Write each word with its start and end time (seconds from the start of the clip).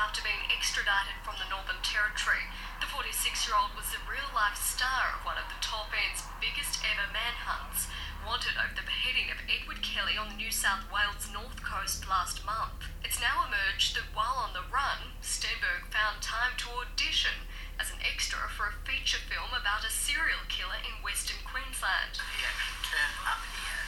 after 0.00 0.24
being 0.24 0.48
extradited 0.48 1.12
from 1.20 1.36
the 1.36 1.44
Northern 1.52 1.76
Territory. 1.84 2.48
The 2.80 2.88
46 2.88 3.44
year 3.44 3.52
old 3.52 3.76
was 3.76 3.92
the 3.92 4.00
real 4.08 4.32
life 4.32 4.56
star 4.56 5.12
of 5.12 5.28
one 5.28 5.36
of 5.36 5.44
the 5.52 5.60
top 5.60 5.92
end's 5.92 6.24
biggest 6.40 6.80
ever 6.80 7.04
manhunts, 7.12 7.84
wanted 8.24 8.56
over 8.56 8.72
the 8.72 8.88
beheading 8.88 9.28
of 9.28 9.44
Edward 9.44 9.84
Kelly 9.84 10.16
on 10.16 10.32
the 10.32 10.40
New 10.40 10.48
South 10.48 10.88
Wales 10.88 11.28
north 11.28 11.60
coast 11.60 12.08
last 12.08 12.40
month. 12.48 12.88
It's 13.04 13.20
now 13.20 13.44
emerged 13.44 13.92
that 13.92 14.08
while 14.16 14.40
on 14.40 14.56
the 14.56 14.64
run, 14.72 15.20
Stenberg 15.20 15.92
found 15.92 16.24
time 16.24 16.56
to 16.64 16.80
audition 16.80 17.44
as 17.76 17.92
an 17.92 18.00
extra 18.00 18.48
for 18.48 18.72
a 18.72 18.80
feature 18.88 19.20
film 19.20 19.52
about 19.52 19.84
a 19.84 19.92
serial 19.92 20.48
killer 20.48 20.80
in 20.80 21.04
Western 21.04 21.44
Queensland. 21.44 22.16
He 22.16 22.40
actually 22.40 22.80
turned 22.88 23.20
up 23.28 23.44
here 23.52 23.84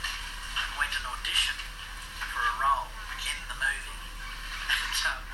and 0.61 0.77
went 0.77 0.93
and 0.93 1.09
auditioned 1.09 1.65
for 2.21 2.45
a 2.45 2.55
role 2.61 2.93
in 3.17 3.41
the 3.49 3.57
movie. 3.57 4.01
And 4.69 4.97
um, 5.09 5.25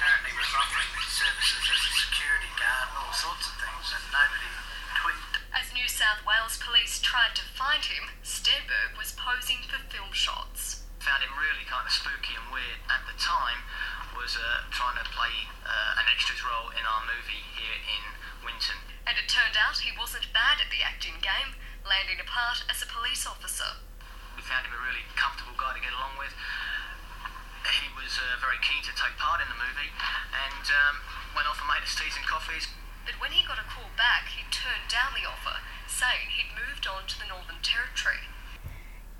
apparently 0.00 0.29
was 0.40 0.56
offering 0.56 0.88
services 1.04 1.64
as 1.68 1.82
a 1.84 1.92
security 2.00 2.48
guard 2.56 2.88
and 2.88 2.96
all 2.96 3.12
sorts 3.12 3.44
of 3.52 3.60
things, 3.60 3.92
and 3.92 4.04
nobody 4.08 4.48
tweaked. 4.96 5.36
As 5.52 5.68
New 5.76 5.84
South 5.84 6.24
Wales 6.24 6.56
police 6.56 6.96
tried 7.04 7.36
to 7.36 7.44
find 7.44 7.84
him, 7.84 8.16
Stenberg 8.24 8.96
was 8.96 9.12
posing 9.12 9.60
for 9.68 9.76
film 9.92 10.16
shots. 10.16 10.80
Found 11.04 11.20
him 11.28 11.36
really 11.36 11.68
kind 11.68 11.84
of 11.84 11.92
spooky 11.92 12.32
and 12.32 12.48
weird 12.48 12.80
at 12.88 13.04
the 13.04 13.12
time. 13.20 13.68
Was 14.16 14.40
uh, 14.40 14.64
trying 14.72 14.96
to 15.00 15.06
play 15.12 15.48
uh, 15.64 16.00
an 16.00 16.08
extras 16.08 16.40
role 16.40 16.72
in 16.72 16.84
our 16.88 17.04
movie 17.04 17.44
here 17.56 17.76
in 17.84 18.04
Winton. 18.40 18.80
And 19.04 19.20
it 19.20 19.28
turned 19.28 19.60
out 19.60 19.80
he 19.80 19.92
wasn't 19.92 20.32
bad 20.32 20.60
at 20.60 20.72
the 20.72 20.80
acting 20.80 21.20
game, 21.20 21.56
landing 21.84 22.20
a 22.20 22.24
part 22.24 22.64
as 22.68 22.80
a 22.80 22.88
police 22.88 23.28
officer. 23.28 23.80
We 24.36 24.44
found 24.44 24.64
him 24.64 24.76
a 24.76 24.80
really 24.80 25.04
comfortable 25.16 25.56
guy 25.56 25.76
to 25.76 25.80
get 25.84 25.92
along 25.92 26.16
with. 26.20 26.32
He 27.68 27.92
was 27.92 28.16
uh, 28.16 28.40
very 28.40 28.56
keen 28.64 28.80
to 28.82 28.94
take 28.96 29.20
part 29.20 29.40
in 29.44 29.48
the 29.52 29.58
movie 29.60 29.92
and 30.32 30.64
um, 30.64 30.96
went 31.36 31.44
off 31.44 31.60
and 31.60 31.68
made 31.68 31.84
us 31.84 31.92
teas 31.92 32.16
and 32.16 32.24
coffees. 32.24 32.68
But 33.04 33.20
when 33.20 33.32
he 33.32 33.46
got 33.46 33.58
a 33.58 33.68
call 33.68 33.92
back, 33.96 34.32
he 34.32 34.42
turned 34.48 34.88
down 34.88 35.12
the 35.12 35.28
offer, 35.28 35.60
saying 35.86 36.32
he'd 36.32 36.56
moved 36.56 36.88
on 36.88 37.06
to 37.06 37.18
the 37.20 37.28
Northern 37.28 37.60
Territory. 37.60 38.24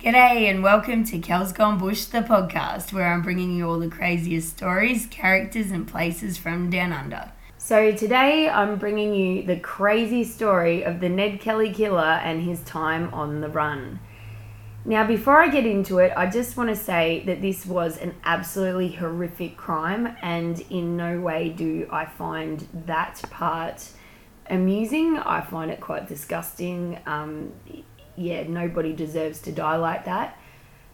G'day 0.01 0.49
and 0.49 0.63
welcome 0.63 1.03
to 1.05 1.19
Kel's 1.19 1.53
Gone 1.53 1.77
Bush, 1.77 2.05
the 2.05 2.21
podcast, 2.21 2.91
where 2.91 3.13
I'm 3.13 3.21
bringing 3.21 3.55
you 3.55 3.69
all 3.69 3.77
the 3.77 3.87
craziest 3.87 4.57
stories, 4.57 5.05
characters, 5.05 5.69
and 5.69 5.87
places 5.87 6.39
from 6.39 6.71
down 6.71 6.91
under. 6.91 7.31
So 7.59 7.91
today 7.91 8.49
I'm 8.49 8.77
bringing 8.77 9.13
you 9.13 9.43
the 9.43 9.59
crazy 9.59 10.23
story 10.23 10.83
of 10.83 10.99
the 10.99 11.09
Ned 11.09 11.39
Kelly 11.39 11.71
killer 11.71 12.19
and 12.23 12.41
his 12.41 12.61
time 12.63 13.13
on 13.13 13.41
the 13.41 13.49
run. 13.49 13.99
Now, 14.83 15.05
before 15.05 15.39
I 15.39 15.47
get 15.47 15.65
into 15.65 15.99
it, 15.99 16.11
I 16.17 16.27
just 16.27 16.57
want 16.57 16.69
to 16.69 16.75
say 16.75 17.21
that 17.27 17.39
this 17.39 17.67
was 17.67 17.99
an 17.99 18.15
absolutely 18.23 18.89
horrific 18.89 19.55
crime, 19.55 20.17
and 20.23 20.59
in 20.71 20.97
no 20.97 21.19
way 21.19 21.49
do 21.49 21.87
I 21.91 22.05
find 22.05 22.67
that 22.87 23.21
part 23.29 23.89
amusing. 24.49 25.17
I 25.17 25.41
find 25.41 25.69
it 25.69 25.79
quite 25.79 26.07
disgusting. 26.07 26.99
Um, 27.05 27.51
yeah, 28.15 28.43
nobody 28.47 28.93
deserves 28.93 29.39
to 29.41 29.51
die 29.51 29.75
like 29.75 30.05
that, 30.05 30.39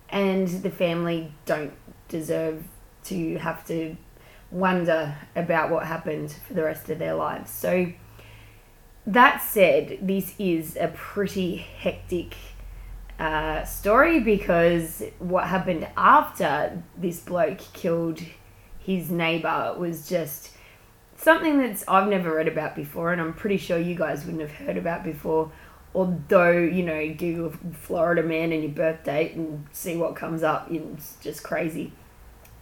and 0.09 0.49
the 0.49 0.69
family 0.69 1.31
don't 1.45 1.73
deserve 2.09 2.65
to 3.05 3.37
have 3.37 3.65
to 3.67 3.95
wonder 4.51 5.15
about 5.33 5.69
what 5.69 5.85
happened 5.85 6.35
for 6.45 6.53
the 6.53 6.63
rest 6.63 6.89
of 6.89 6.99
their 6.99 7.13
lives. 7.13 7.51
So, 7.51 7.93
that 9.05 9.41
said, 9.41 9.99
this 10.01 10.35
is 10.37 10.75
a 10.75 10.89
pretty 10.89 11.55
hectic 11.55 12.35
uh, 13.19 13.63
story 13.65 14.19
because 14.19 15.03
what 15.19 15.47
happened 15.47 15.87
after 15.97 16.83
this 16.97 17.19
bloke 17.19 17.59
killed 17.73 18.21
his 18.79 19.09
neighbor 19.09 19.75
was 19.77 20.07
just 20.07 20.51
something 21.17 21.57
that's 21.57 21.83
I've 21.87 22.07
never 22.07 22.35
read 22.35 22.47
about 22.47 22.75
before, 22.75 23.11
and 23.11 23.19
I'm 23.19 23.33
pretty 23.33 23.57
sure 23.57 23.77
you 23.77 23.95
guys 23.95 24.23
wouldn't 24.25 24.41
have 24.41 24.51
heard 24.51 24.77
about 24.77 25.03
before. 25.03 25.51
Although 25.95 26.51
you 26.51 26.83
know, 26.83 27.13
Google 27.13 27.53
Florida 27.73 28.21
man 28.21 28.51
and 28.51 28.61
your 28.63 28.71
birth 28.71 29.03
date 29.03 29.33
and 29.33 29.65
see 29.71 29.97
what 29.97 30.15
comes 30.15 30.43
up. 30.43 30.71
It's 30.71 31.17
just 31.21 31.43
crazy. 31.43 31.91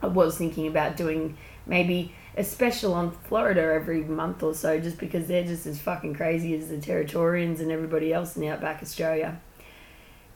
I 0.01 0.07
was 0.07 0.37
thinking 0.37 0.67
about 0.67 0.95
doing 0.95 1.37
maybe 1.65 2.13
a 2.37 2.43
special 2.43 2.93
on 2.93 3.11
Florida 3.11 3.61
every 3.61 4.03
month 4.03 4.43
or 4.43 4.53
so, 4.53 4.79
just 4.79 4.97
because 4.97 5.27
they're 5.27 5.43
just 5.43 5.65
as 5.65 5.79
fucking 5.79 6.15
crazy 6.15 6.55
as 6.55 6.69
the 6.69 6.77
Territorians 6.77 7.59
and 7.59 7.71
everybody 7.71 8.13
else 8.13 8.35
in 8.35 8.41
the 8.41 8.49
Outback 8.49 8.81
Australia. 8.81 9.39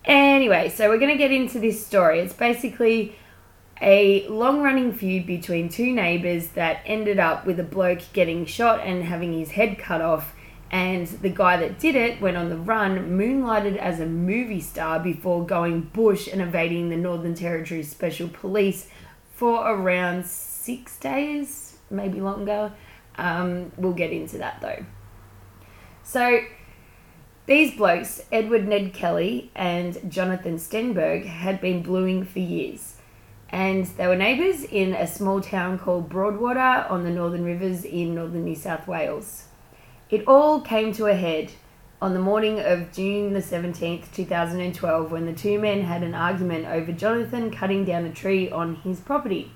Anyway, 0.05 0.69
so 0.69 0.89
we're 0.89 0.97
going 0.97 1.11
to 1.11 1.17
get 1.17 1.31
into 1.31 1.59
this 1.59 1.85
story. 1.85 2.19
It's 2.19 2.33
basically 2.33 3.15
a 3.81 4.27
long 4.27 4.61
running 4.61 4.93
feud 4.93 5.25
between 5.25 5.69
two 5.69 5.93
neighbours 5.93 6.49
that 6.49 6.81
ended 6.85 7.19
up 7.19 7.45
with 7.45 7.59
a 7.59 7.63
bloke 7.63 8.01
getting 8.13 8.45
shot 8.45 8.81
and 8.81 9.03
having 9.03 9.33
his 9.33 9.51
head 9.51 9.77
cut 9.77 10.01
off. 10.01 10.33
And 10.71 11.07
the 11.07 11.29
guy 11.29 11.57
that 11.57 11.79
did 11.79 11.95
it 11.95 12.21
went 12.21 12.37
on 12.37 12.49
the 12.49 12.57
run, 12.57 13.17
moonlighted 13.17 13.77
as 13.77 13.99
a 13.99 14.05
movie 14.05 14.61
star 14.61 14.99
before 14.99 15.45
going 15.45 15.81
bush 15.81 16.27
and 16.31 16.41
evading 16.41 16.89
the 16.89 16.97
Northern 16.97 17.33
Territory 17.33 17.81
Special 17.81 18.27
Police 18.27 18.87
for 19.33 19.67
around 19.67 20.25
six 20.25 20.99
days, 20.99 21.77
maybe 21.89 22.21
longer. 22.21 22.71
Um, 23.17 23.71
we'll 23.77 23.93
get 23.93 24.11
into 24.11 24.37
that 24.37 24.61
though. 24.61 24.85
So, 26.03 26.41
these 27.49 27.75
blokes, 27.75 28.21
Edward 28.31 28.67
Ned 28.67 28.93
Kelly 28.93 29.49
and 29.55 29.97
Jonathan 30.07 30.57
Stenberg, 30.59 31.25
had 31.25 31.59
been 31.59 31.81
bluing 31.81 32.23
for 32.23 32.37
years. 32.37 32.97
And 33.49 33.87
they 33.87 34.05
were 34.05 34.15
neighbours 34.15 34.63
in 34.63 34.93
a 34.93 35.07
small 35.07 35.41
town 35.41 35.79
called 35.79 36.09
Broadwater 36.09 36.85
on 36.87 37.03
the 37.03 37.09
Northern 37.09 37.43
Rivers 37.43 37.83
in 37.83 38.13
northern 38.13 38.43
New 38.43 38.53
South 38.53 38.87
Wales. 38.87 39.45
It 40.11 40.27
all 40.27 40.61
came 40.61 40.93
to 40.93 41.07
a 41.07 41.15
head 41.15 41.51
on 41.99 42.13
the 42.13 42.19
morning 42.19 42.59
of 42.59 42.93
June 42.93 43.33
the 43.33 43.39
17th, 43.39 44.13
2012, 44.13 45.11
when 45.11 45.25
the 45.25 45.33
two 45.33 45.57
men 45.57 45.81
had 45.81 46.03
an 46.03 46.13
argument 46.13 46.67
over 46.67 46.91
Jonathan 46.91 47.49
cutting 47.49 47.83
down 47.83 48.05
a 48.05 48.13
tree 48.13 48.51
on 48.51 48.75
his 48.75 48.99
property. 48.99 49.51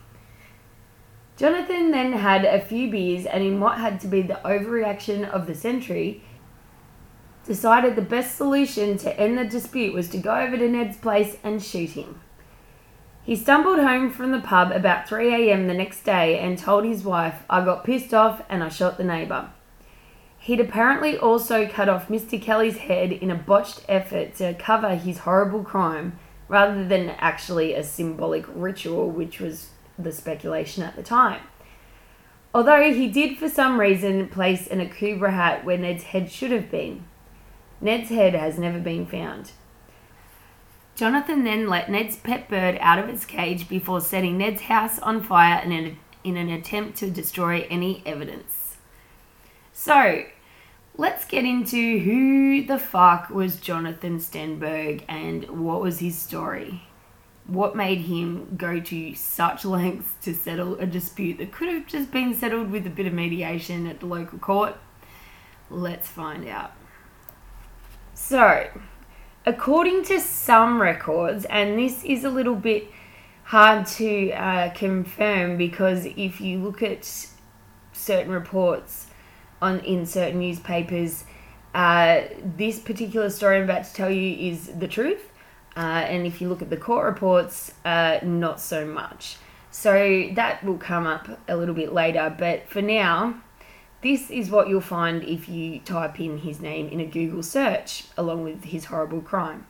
Jonathan 1.37 1.91
then 1.91 2.13
had 2.13 2.43
a 2.43 2.59
few 2.59 2.89
beers 2.89 3.27
and, 3.27 3.43
in 3.43 3.59
what 3.59 3.77
had 3.77 3.99
to 3.99 4.07
be 4.07 4.23
the 4.23 4.41
overreaction 4.43 5.29
of 5.29 5.45
the 5.45 5.53
century, 5.53 6.23
decided 7.45 7.95
the 7.95 8.01
best 8.01 8.35
solution 8.35 8.97
to 8.97 9.19
end 9.19 9.37
the 9.37 9.45
dispute 9.45 9.93
was 9.93 10.09
to 10.09 10.17
go 10.17 10.35
over 10.35 10.57
to 10.57 10.67
Ned's 10.69 10.97
place 10.97 11.37
and 11.43 11.61
shoot 11.61 11.91
him. 11.91 12.21
He 13.23 13.35
stumbled 13.35 13.79
home 13.79 14.11
from 14.11 14.31
the 14.31 14.41
pub 14.41 14.71
about 14.71 15.07
3am 15.07 15.67
the 15.67 15.73
next 15.73 16.03
day 16.03 16.39
and 16.39 16.57
told 16.57 16.83
his 16.83 17.03
wife, 17.03 17.43
I 17.49 17.63
got 17.63 17.85
pissed 17.85 18.13
off 18.13 18.41
and 18.49 18.63
I 18.63 18.69
shot 18.69 18.97
the 18.97 19.03
neighbour. 19.03 19.49
He'd 20.39 20.59
apparently 20.59 21.17
also 21.17 21.65
cut 21.67 21.87
off 21.87 22.09
Mr. 22.09 22.41
Kelly's 22.41 22.79
head 22.79 23.13
in 23.13 23.31
a 23.31 23.35
botched 23.35 23.85
effort 23.87 24.35
to 24.35 24.53
cover 24.55 24.95
his 24.95 25.19
horrible 25.19 25.63
crime 25.63 26.19
rather 26.49 26.85
than 26.85 27.11
actually 27.11 27.73
a 27.73 27.83
symbolic 27.83 28.45
ritual, 28.53 29.09
which 29.09 29.39
was 29.39 29.69
the 29.97 30.11
speculation 30.11 30.83
at 30.83 30.97
the 30.97 31.03
time. 31.03 31.41
Although 32.53 32.93
he 32.93 33.07
did 33.07 33.37
for 33.37 33.47
some 33.47 33.79
reason 33.79 34.27
place 34.27 34.67
an 34.67 34.85
Akubra 34.85 35.31
hat 35.31 35.63
where 35.63 35.77
Ned's 35.77 36.03
head 36.03 36.29
should 36.29 36.51
have 36.51 36.69
been. 36.69 37.05
Ned's 37.83 38.07
head 38.07 38.33
has 38.33 38.57
never 38.57 38.79
been 38.79 39.05
found. 39.05 39.51
Jonathan 40.95 41.43
then 41.43 41.67
let 41.67 41.91
Ned's 41.91 42.15
pet 42.15 42.47
bird 42.47 42.77
out 42.79 42.97
of 42.97 43.09
its 43.09 43.25
cage 43.25 43.67
before 43.67 43.99
setting 43.99 44.37
Ned's 44.37 44.61
house 44.61 44.99
on 44.99 45.21
fire 45.21 45.61
in 45.61 45.73
an, 45.73 45.97
in 46.23 46.37
an 46.37 46.47
attempt 46.49 46.97
to 46.99 47.11
destroy 47.11 47.67
any 47.69 48.01
evidence. 48.05 48.77
So, 49.73 50.23
let's 50.95 51.25
get 51.25 51.43
into 51.43 51.99
who 51.99 52.65
the 52.65 52.79
fuck 52.79 53.29
was 53.29 53.57
Jonathan 53.57 54.17
Stenberg 54.17 55.03
and 55.09 55.65
what 55.65 55.81
was 55.81 55.99
his 55.99 56.17
story. 56.17 56.83
What 57.47 57.75
made 57.75 57.99
him 57.99 58.55
go 58.55 58.79
to 58.79 59.13
such 59.13 59.65
lengths 59.65 60.13
to 60.21 60.33
settle 60.33 60.75
a 60.75 60.85
dispute 60.85 61.37
that 61.39 61.51
could 61.51 61.67
have 61.67 61.87
just 61.87 62.11
been 62.11 62.33
settled 62.33 62.71
with 62.71 62.87
a 62.87 62.89
bit 62.89 63.07
of 63.07 63.13
mediation 63.13 63.87
at 63.87 63.99
the 63.99 64.05
local 64.05 64.39
court? 64.39 64.77
Let's 65.69 66.07
find 66.07 66.47
out. 66.47 66.71
So, 68.13 68.69
according 69.45 70.05
to 70.05 70.19
some 70.19 70.81
records, 70.81 71.45
and 71.45 71.77
this 71.77 72.03
is 72.03 72.23
a 72.23 72.29
little 72.29 72.55
bit 72.55 72.87
hard 73.43 73.85
to 73.87 74.31
uh, 74.31 74.69
confirm 74.73 75.57
because 75.57 76.05
if 76.05 76.39
you 76.39 76.59
look 76.59 76.81
at 76.81 77.27
certain 77.91 78.31
reports 78.31 79.07
on 79.61 79.79
in 79.81 80.05
certain 80.05 80.39
newspapers, 80.39 81.25
Uh, 81.73 82.29
this 82.57 82.77
particular 82.79 83.31
story 83.31 83.57
I'm 83.57 83.63
about 83.63 83.83
to 83.85 83.93
tell 83.95 84.11
you 84.11 84.51
is 84.51 84.67
the 84.77 84.87
truth, 84.87 85.23
uh, 85.75 86.05
and 86.11 86.27
if 86.27 86.39
you 86.39 86.47
look 86.47 86.61
at 86.61 86.69
the 86.69 86.77
court 86.77 87.03
reports, 87.05 87.73
uh, 87.83 88.19
not 88.21 88.59
so 88.59 88.85
much. 88.85 89.37
So 89.71 90.29
that 90.35 90.63
will 90.63 90.77
come 90.77 91.07
up 91.07 91.25
a 91.47 91.55
little 91.55 91.73
bit 91.73 91.91
later, 91.91 92.29
but 92.37 92.69
for 92.69 92.83
now, 92.83 93.41
this 94.03 94.29
is 94.29 94.51
what 94.51 94.67
you'll 94.69 94.81
find 94.81 95.23
if 95.23 95.49
you 95.49 95.79
type 95.79 96.19
in 96.19 96.39
his 96.39 96.59
name 96.59 96.89
in 96.89 96.99
a 96.99 97.05
Google 97.05 97.41
search 97.41 98.05
along 98.17 98.43
with 98.43 98.65
his 98.65 98.85
horrible 98.85 99.21
crime. 99.21 99.65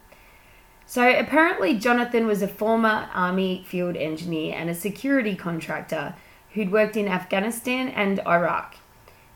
So 0.85 1.07
apparently, 1.07 1.77
Jonathan 1.77 2.27
was 2.27 2.41
a 2.41 2.47
former 2.47 3.09
army 3.13 3.63
field 3.65 3.95
engineer 3.95 4.56
and 4.56 4.69
a 4.69 4.75
security 4.75 5.35
contractor 5.35 6.15
who'd 6.51 6.71
worked 6.71 6.97
in 6.97 7.07
Afghanistan 7.07 7.88
and 7.89 8.19
Iraq. 8.27 8.75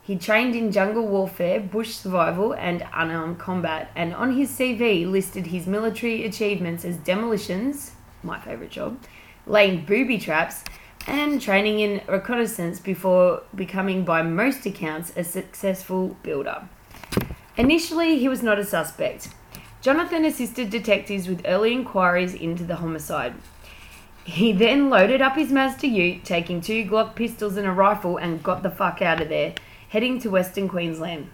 He 0.02 0.16
trained 0.18 0.56
in 0.56 0.72
jungle 0.72 1.06
warfare, 1.06 1.60
bush 1.60 1.92
survival, 1.92 2.54
and 2.54 2.86
unarmed 2.94 3.40
combat, 3.40 3.92
and 3.96 4.14
on 4.14 4.38
his 4.38 4.50
CV 4.52 5.10
listed 5.10 5.48
his 5.48 5.68
military 5.68 6.26
achievements 6.26 6.86
as 6.86 6.98
demolitions, 6.98 7.92
my 8.24 8.40
favourite 8.40 8.72
job, 8.72 9.00
laying 9.46 9.84
booby 9.86 10.18
traps, 10.18 10.64
and 11.08 11.42
training 11.42 11.80
in 11.80 12.02
reconnaissance 12.08 12.80
before 12.80 13.44
becoming, 13.56 14.04
by 14.04 14.22
most 14.22 14.66
accounts, 14.66 15.14
a 15.16 15.24
successful 15.24 16.18
builder. 16.22 16.68
Initially, 17.56 18.20
he 18.20 18.28
was 18.28 18.44
not 18.44 18.60
a 18.60 18.66
suspect. 18.66 19.30
Jonathan 19.82 20.26
assisted 20.26 20.70
detectives 20.70 21.28
with 21.28 21.42
early 21.46 21.72
inquiries 21.72 22.34
into 22.34 22.64
the 22.64 22.76
homicide. 22.76 23.34
He 24.26 24.52
then 24.52 24.90
loaded 24.90 25.22
up 25.22 25.38
his 25.38 25.52
Mazda 25.52 25.88
ute, 25.88 26.26
taking 26.26 26.60
two 26.60 26.84
Glock 26.84 27.16
pistols 27.16 27.56
and 27.56 27.66
a 27.66 27.72
rifle, 27.72 28.18
and 28.18 28.44
got 28.44 28.62
the 28.62 28.70
fuck 28.70 29.02
out 29.02 29.22
of 29.22 29.30
there, 29.30 29.56
heading 29.90 30.20
to 30.20 30.30
Western 30.30 30.68
Queensland. 30.68 31.30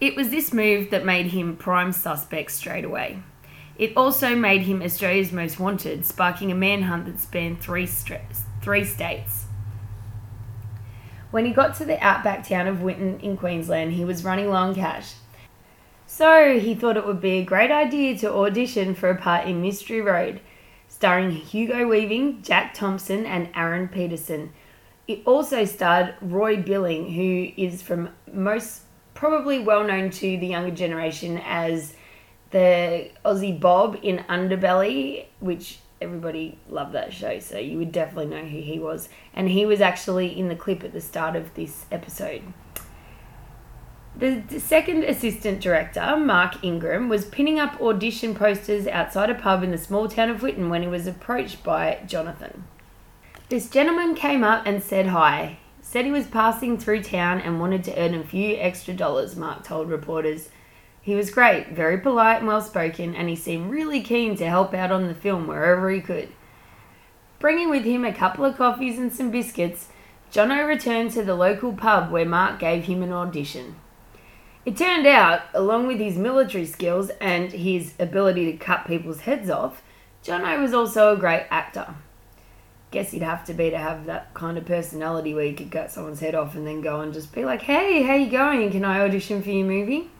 It 0.00 0.16
was 0.16 0.30
this 0.30 0.52
move 0.52 0.90
that 0.90 1.04
made 1.04 1.26
him 1.26 1.56
prime 1.56 1.92
suspect 1.92 2.50
straight 2.50 2.84
away. 2.84 3.20
It 3.78 3.96
also 3.96 4.34
made 4.34 4.62
him 4.62 4.82
Australia's 4.82 5.32
most 5.32 5.60
wanted, 5.60 6.04
sparking 6.04 6.50
a 6.50 6.54
manhunt 6.54 7.06
that 7.06 7.20
spanned 7.20 7.60
three, 7.60 7.86
three 8.66 8.84
states. 8.84 9.44
When 11.30 11.46
he 11.46 11.52
got 11.52 11.76
to 11.76 11.84
the 11.84 12.04
outback 12.04 12.48
town 12.48 12.66
of 12.66 12.82
Winton 12.82 13.20
in 13.20 13.36
Queensland, 13.36 13.92
he 13.92 14.04
was 14.04 14.24
running 14.24 14.48
low 14.48 14.56
on 14.56 14.74
cash. 14.74 15.14
So 16.04 16.58
he 16.58 16.74
thought 16.74 16.96
it 16.96 17.06
would 17.06 17.20
be 17.20 17.38
a 17.38 17.44
great 17.44 17.70
idea 17.70 18.18
to 18.18 18.34
audition 18.34 18.96
for 18.96 19.08
a 19.08 19.16
part 19.16 19.46
in 19.46 19.62
Mystery 19.62 20.00
Road, 20.00 20.40
starring 20.88 21.30
Hugo 21.30 21.86
Weaving, 21.86 22.42
Jack 22.42 22.74
Thompson, 22.74 23.24
and 23.24 23.50
Aaron 23.54 23.86
Pedersen. 23.86 24.52
It 25.06 25.22
also 25.24 25.64
starred 25.64 26.16
Roy 26.20 26.56
Billing, 26.56 27.12
who 27.12 27.52
is 27.56 27.82
from 27.82 28.08
most 28.32 28.82
probably 29.14 29.60
well 29.60 29.84
known 29.84 30.10
to 30.10 30.38
the 30.38 30.48
younger 30.48 30.74
generation 30.74 31.40
as 31.44 31.94
the 32.50 33.10
Aussie 33.24 33.60
Bob 33.60 33.96
in 34.02 34.24
Underbelly, 34.28 35.26
which 35.38 35.78
everybody 36.00 36.58
loved 36.68 36.92
that 36.92 37.12
show, 37.12 37.38
so 37.38 37.58
you 37.58 37.78
would 37.78 37.92
definitely 37.92 38.26
know 38.26 38.44
who 38.44 38.60
he 38.60 38.78
was. 38.78 39.08
And 39.34 39.48
he 39.48 39.66
was 39.66 39.80
actually 39.80 40.38
in 40.38 40.48
the 40.48 40.56
clip 40.56 40.84
at 40.84 40.92
the 40.92 41.00
start 41.00 41.36
of 41.36 41.54
this 41.54 41.86
episode. 41.90 42.42
The, 44.18 44.42
second 44.58 45.04
assistant 45.04 45.60
director, 45.60 46.16
Mark 46.16 46.64
Ingram, 46.64 47.10
was 47.10 47.26
pinning 47.26 47.58
up 47.58 47.80
audition 47.82 48.34
posters 48.34 48.86
outside 48.86 49.28
a 49.28 49.34
pub 49.34 49.62
in 49.62 49.72
the 49.72 49.78
small 49.78 50.08
town 50.08 50.30
of 50.30 50.42
Winton 50.42 50.70
when 50.70 50.80
he 50.80 50.88
was 50.88 51.06
approached 51.06 51.62
by 51.62 52.00
Jonathan. 52.06 52.64
This 53.50 53.68
gentleman 53.68 54.14
came 54.14 54.42
up 54.42 54.66
and 54.66 54.82
said 54.82 55.08
hi, 55.08 55.58
said 55.82 56.06
he 56.06 56.10
was 56.10 56.26
passing 56.26 56.78
through 56.78 57.02
town 57.02 57.40
and 57.40 57.60
wanted 57.60 57.84
to 57.84 57.98
earn 58.00 58.14
a 58.14 58.24
few 58.24 58.56
extra 58.56 58.94
dollars, 58.94 59.36
Mark 59.36 59.64
told 59.64 59.90
reporters. 59.90 60.48
He 61.06 61.14
was 61.14 61.30
great, 61.30 61.68
very 61.68 61.98
polite 61.98 62.38
and 62.38 62.48
well 62.48 62.60
spoken, 62.60 63.14
and 63.14 63.28
he 63.28 63.36
seemed 63.36 63.70
really 63.70 64.00
keen 64.00 64.36
to 64.38 64.48
help 64.48 64.74
out 64.74 64.90
on 64.90 65.06
the 65.06 65.14
film 65.14 65.46
wherever 65.46 65.88
he 65.88 66.00
could. 66.00 66.30
Bringing 67.38 67.70
with 67.70 67.84
him 67.84 68.04
a 68.04 68.12
couple 68.12 68.44
of 68.44 68.56
coffees 68.56 68.98
and 68.98 69.12
some 69.12 69.30
biscuits, 69.30 69.86
Jono 70.32 70.66
returned 70.66 71.12
to 71.12 71.22
the 71.22 71.36
local 71.36 71.72
pub 71.72 72.10
where 72.10 72.24
Mark 72.24 72.58
gave 72.58 72.86
him 72.86 73.04
an 73.04 73.12
audition. 73.12 73.76
It 74.64 74.76
turned 74.76 75.06
out, 75.06 75.42
along 75.54 75.86
with 75.86 76.00
his 76.00 76.16
military 76.16 76.66
skills 76.66 77.10
and 77.20 77.52
his 77.52 77.94
ability 78.00 78.50
to 78.50 78.58
cut 78.58 78.88
people's 78.88 79.20
heads 79.20 79.48
off, 79.48 79.84
Jono 80.24 80.60
was 80.60 80.74
also 80.74 81.14
a 81.14 81.16
great 81.16 81.46
actor. 81.52 81.94
Guess 82.90 83.12
he'd 83.12 83.22
have 83.22 83.44
to 83.44 83.54
be 83.54 83.70
to 83.70 83.78
have 83.78 84.06
that 84.06 84.34
kind 84.34 84.58
of 84.58 84.66
personality 84.66 85.34
where 85.34 85.46
you 85.46 85.54
could 85.54 85.70
cut 85.70 85.92
someone's 85.92 86.18
head 86.18 86.34
off 86.34 86.56
and 86.56 86.66
then 86.66 86.80
go 86.80 87.00
and 87.00 87.14
just 87.14 87.32
be 87.32 87.44
like, 87.44 87.62
hey, 87.62 88.02
how 88.02 88.14
you 88.14 88.28
going? 88.28 88.68
Can 88.72 88.84
I 88.84 89.02
audition 89.02 89.40
for 89.40 89.50
your 89.50 89.68
movie? 89.68 90.10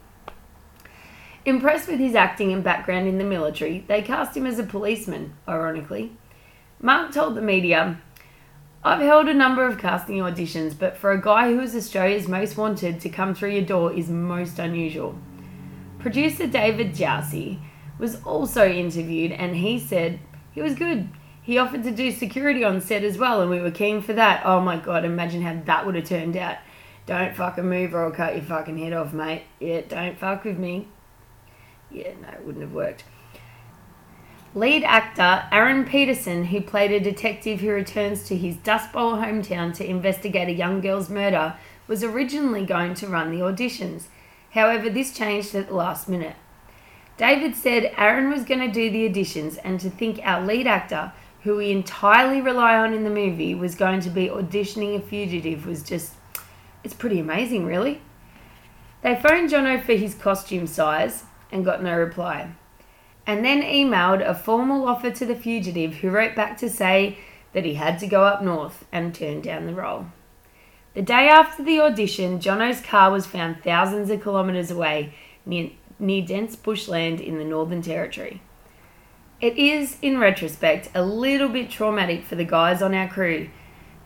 Impressed 1.46 1.86
with 1.86 2.00
his 2.00 2.16
acting 2.16 2.52
and 2.52 2.64
background 2.64 3.06
in 3.06 3.18
the 3.18 3.24
military, 3.24 3.84
they 3.86 4.02
cast 4.02 4.36
him 4.36 4.46
as 4.46 4.58
a 4.58 4.64
policeman, 4.64 5.32
ironically. 5.46 6.10
Mark 6.82 7.12
told 7.12 7.36
the 7.36 7.40
media, 7.40 8.00
I've 8.82 9.00
held 9.00 9.28
a 9.28 9.34
number 9.34 9.64
of 9.64 9.78
casting 9.78 10.16
auditions, 10.16 10.76
but 10.76 10.96
for 10.96 11.12
a 11.12 11.22
guy 11.22 11.52
who 11.52 11.60
is 11.60 11.76
Australia's 11.76 12.26
most 12.26 12.56
wanted 12.56 12.98
to 13.00 13.08
come 13.08 13.32
through 13.32 13.50
your 13.50 13.62
door 13.64 13.92
is 13.92 14.08
most 14.08 14.58
unusual. 14.58 15.16
Producer 16.00 16.48
David 16.48 16.94
Jowsey 16.94 17.60
was 17.96 18.20
also 18.24 18.68
interviewed 18.68 19.30
and 19.30 19.54
he 19.54 19.78
said 19.78 20.18
he 20.50 20.60
was 20.60 20.74
good. 20.74 21.08
He 21.42 21.58
offered 21.58 21.84
to 21.84 21.92
do 21.92 22.10
security 22.10 22.64
on 22.64 22.80
set 22.80 23.04
as 23.04 23.18
well, 23.18 23.40
and 23.40 23.52
we 23.52 23.60
were 23.60 23.70
keen 23.70 24.02
for 24.02 24.14
that. 24.14 24.42
Oh 24.44 24.60
my 24.60 24.78
god, 24.78 25.04
imagine 25.04 25.42
how 25.42 25.62
that 25.66 25.86
would 25.86 25.94
have 25.94 26.08
turned 26.08 26.36
out. 26.36 26.56
Don't 27.06 27.36
fucking 27.36 27.68
move 27.68 27.94
or 27.94 28.04
I'll 28.04 28.10
cut 28.10 28.34
your 28.34 28.42
fucking 28.42 28.78
head 28.78 28.92
off, 28.92 29.12
mate. 29.12 29.44
Yeah, 29.60 29.82
don't 29.82 30.18
fuck 30.18 30.42
with 30.42 30.58
me 30.58 30.88
yeah, 31.90 32.12
no, 32.20 32.28
it 32.28 32.44
wouldn't 32.44 32.62
have 32.62 32.72
worked. 32.72 33.04
Lead 34.54 34.84
actor 34.84 35.46
Aaron 35.52 35.84
Pedersen, 35.84 36.46
who 36.46 36.62
played 36.62 36.90
a 36.90 36.98
detective 36.98 37.60
who 37.60 37.68
returns 37.68 38.24
to 38.24 38.36
his 38.36 38.56
Dust 38.56 38.90
Bowl 38.90 39.16
hometown 39.16 39.74
to 39.74 39.86
investigate 39.86 40.48
a 40.48 40.52
young 40.52 40.80
girl's 40.80 41.10
murder, 41.10 41.56
was 41.86 42.02
originally 42.02 42.64
going 42.64 42.94
to 42.94 43.06
run 43.06 43.30
the 43.30 43.40
auditions. 43.40 44.04
However, 44.52 44.88
this 44.88 45.12
changed 45.12 45.54
at 45.54 45.68
the 45.68 45.74
last 45.74 46.08
minute. 46.08 46.36
David 47.18 47.54
said 47.54 47.92
Aaron 47.98 48.30
was 48.30 48.44
going 48.44 48.60
to 48.60 48.72
do 48.72 48.90
the 48.90 49.06
auditions 49.06 49.58
and 49.62 49.78
to 49.80 49.90
think 49.90 50.20
our 50.22 50.44
lead 50.44 50.66
actor, 50.66 51.12
who 51.42 51.56
we 51.56 51.70
entirely 51.70 52.40
rely 52.40 52.76
on 52.76 52.94
in 52.94 53.04
the 53.04 53.10
movie, 53.10 53.54
was 53.54 53.74
going 53.74 54.00
to 54.00 54.10
be 54.10 54.28
auditioning 54.28 54.96
a 54.96 55.00
fugitive 55.02 55.66
was 55.66 55.82
just, 55.82 56.14
it's 56.82 56.94
pretty 56.94 57.20
amazing, 57.20 57.66
really. 57.66 58.00
They 59.02 59.16
phoned 59.16 59.50
Jono 59.50 59.82
for 59.82 59.92
his 59.92 60.14
costume 60.14 60.66
size, 60.66 61.24
and 61.50 61.64
got 61.64 61.82
no 61.82 61.96
reply. 61.96 62.52
And 63.26 63.44
then 63.44 63.62
emailed 63.62 64.26
a 64.26 64.34
formal 64.34 64.86
offer 64.86 65.10
to 65.10 65.26
the 65.26 65.34
fugitive, 65.34 65.94
who 65.94 66.10
wrote 66.10 66.36
back 66.36 66.56
to 66.58 66.70
say 66.70 67.18
that 67.52 67.64
he 67.64 67.74
had 67.74 67.98
to 67.98 68.06
go 68.06 68.24
up 68.24 68.42
north 68.42 68.84
and 68.92 69.14
turn 69.14 69.40
down 69.40 69.66
the 69.66 69.74
role. 69.74 70.06
The 70.94 71.02
day 71.02 71.28
after 71.28 71.62
the 71.62 71.80
audition, 71.80 72.40
Jono's 72.40 72.80
car 72.80 73.10
was 73.10 73.26
found 73.26 73.62
thousands 73.62 74.10
of 74.10 74.22
kilometres 74.22 74.70
away 74.70 75.14
near, 75.44 75.70
near 75.98 76.24
dense 76.24 76.56
bushland 76.56 77.20
in 77.20 77.38
the 77.38 77.44
Northern 77.44 77.82
Territory. 77.82 78.40
It 79.40 79.58
is, 79.58 79.98
in 80.00 80.18
retrospect, 80.18 80.88
a 80.94 81.02
little 81.02 81.48
bit 81.48 81.68
traumatic 81.68 82.24
for 82.24 82.36
the 82.36 82.44
guys 82.44 82.80
on 82.80 82.94
our 82.94 83.08
crew, 83.08 83.50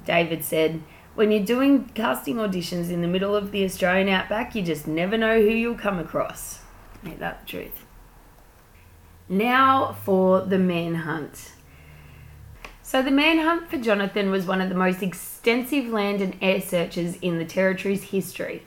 David 0.05 0.45
said. 0.45 0.83
When 1.15 1.31
you're 1.31 1.45
doing 1.45 1.91
casting 1.95 2.37
auditions 2.37 2.91
in 2.91 3.03
the 3.03 3.09
middle 3.09 3.37
of 3.37 3.53
the 3.53 3.65
Australian 3.65 4.09
outback, 4.09 4.55
you 4.55 4.63
just 4.63 4.89
never 4.89 5.17
know 5.17 5.41
who 5.41 5.51
you'll 5.51 5.77
come 5.77 5.99
across. 5.99 6.60
Ain't 7.05 7.19
that 7.21 7.41
the 7.41 7.47
truth? 7.47 7.85
Now 9.29 9.97
for 10.05 10.41
the 10.41 10.59
manhunt. 10.59 11.53
So, 12.83 13.03
the 13.03 13.13
manhunt 13.13 13.71
for 13.71 13.79
Jonathan 13.79 14.31
was 14.31 14.47
one 14.47 14.61
of 14.61 14.69
the 14.69 14.75
most 14.75 15.01
extensive 15.01 15.87
land 15.87 16.21
and 16.21 16.37
air 16.43 16.61
searches 16.61 17.17
in 17.23 17.39
the 17.39 17.45
Territory's 17.45 18.11
history. 18.11 18.65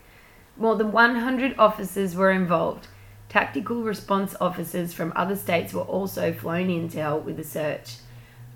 More 0.56 0.78
than 0.78 0.94
100 0.94 1.56
officers 1.60 2.16
were 2.16 2.32
involved. 2.32 2.88
Tactical 3.28 3.84
response 3.84 4.36
officers 4.40 4.94
from 4.94 5.12
other 5.16 5.36
states 5.36 5.74
were 5.74 5.82
also 5.82 6.32
flown 6.32 6.70
in 6.70 6.88
to 6.90 7.02
help 7.02 7.26
with 7.26 7.36
the 7.36 7.44
search. 7.44 7.96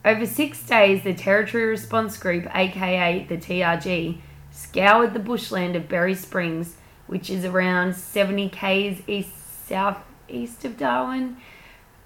Over 0.06 0.26
six 0.26 0.66
days, 0.66 1.04
the 1.04 1.14
Territory 1.14 1.66
Response 1.66 2.16
Group, 2.16 2.48
aka 2.56 3.26
the 3.28 3.38
TRG, 3.38 4.22
scoured 4.52 5.14
the 5.14 5.20
bushland 5.20 5.76
of 5.76 5.90
Berry 5.90 6.16
Springs, 6.16 6.78
which 7.08 7.30
is 7.30 7.44
around 7.44 7.96
70 7.96 8.48
k's 8.50 9.02
east 9.08 9.47
southeast 9.68 10.66
of 10.66 10.78
Darwin. 10.78 11.38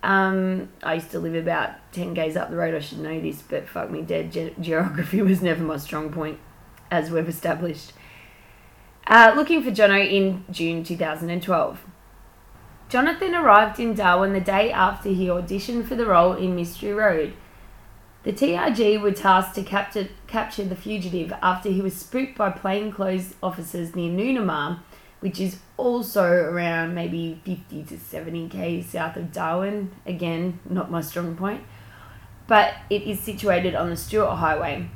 Um, 0.04 0.70
I 0.82 0.96
used 0.96 1.12
to 1.12 1.20
live 1.20 1.36
about 1.36 1.72
10 1.94 2.16
k's 2.16 2.36
up 2.36 2.50
the 2.50 2.56
road. 2.56 2.74
I 2.74 2.80
should 2.80 3.00
know 3.00 3.20
this, 3.22 3.42
but 3.42 3.68
fuck 3.68 3.92
me 3.92 4.02
dead. 4.02 4.32
Ge- 4.32 4.60
geography 4.60 5.22
was 5.22 5.42
never 5.42 5.64
my 5.64 5.78
strong 5.78 6.12
point, 6.12 6.40
as 6.90 7.12
we've 7.12 7.30
established. 7.30 7.94
Uh, 9.06 9.34
looking 9.36 9.64
for 9.64 9.72
Jono 9.72 10.00
in 10.00 10.46
June 10.50 10.84
2012. 10.84 11.86
Jonathan 12.90 13.36
arrived 13.36 13.80
in 13.80 13.94
Darwin 13.94 14.34
the 14.34 14.42
day 14.42 14.72
after 14.72 15.10
he 15.10 15.28
auditioned 15.28 15.88
for 15.88 15.96
the 15.96 16.06
role 16.06 16.34
in 16.34 16.56
Mystery 16.56 16.94
Road. 16.94 17.34
The 18.24 18.34
TRG 18.34 19.02
were 19.02 19.12
tasked 19.12 19.56
to 19.56 19.64
capture, 19.64 20.10
capture 20.28 20.64
the 20.64 20.76
fugitive 20.76 21.34
after 21.42 21.70
he 21.70 21.82
was 21.82 21.96
spooked 21.96 22.38
by 22.38 22.52
plainclothes 22.52 23.36
officers 23.42 23.96
near 23.96 24.12
Noonamah 24.12 24.80
which 25.22 25.40
is 25.40 25.58
also 25.78 26.30
around 26.30 26.94
maybe 26.94 27.40
50 27.46 27.84
to 27.84 27.98
70 27.98 28.50
k 28.50 28.82
south 28.82 29.16
of 29.16 29.32
Darwin. 29.32 29.92
Again, 30.06 30.60
not 30.70 30.92
my 30.92 31.02
strong 31.02 31.36
point, 31.36 31.64
but 32.48 32.74
it 32.90 33.04
is 33.04 33.20
situated 33.20 33.74
on 33.74 33.90
the 33.90 33.96
Stuart 33.96 34.36
Highway, 34.36 34.90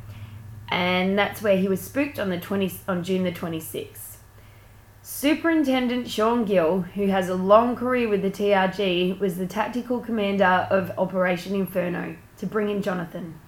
and 0.68 1.18
that's 1.18 1.42
where 1.42 1.58
he 1.58 1.68
was 1.68 1.80
spooked 1.80 2.20
on 2.20 2.30
the 2.30 2.40
20 2.40 2.72
on 2.88 3.04
June 3.04 3.24
the 3.24 3.32
26th. 3.32 4.18
Superintendent 5.04 6.10
Sean 6.10 6.46
Gill, 6.46 6.82
who 6.82 7.08
has 7.08 7.30
a 7.30 7.36
long 7.36 7.76
career 7.76 8.10
with 8.10 8.24
the 8.24 8.32
TRG, 8.32 9.20
was 9.20 9.38
the 9.38 9.46
tactical 9.46 10.00
commander 10.00 10.68
of 10.72 10.92
Operation 10.98 11.54
Inferno 11.54 12.16
to 12.38 12.48
bring 12.48 12.70
in 12.70 12.82
Jonathan. 12.82 13.40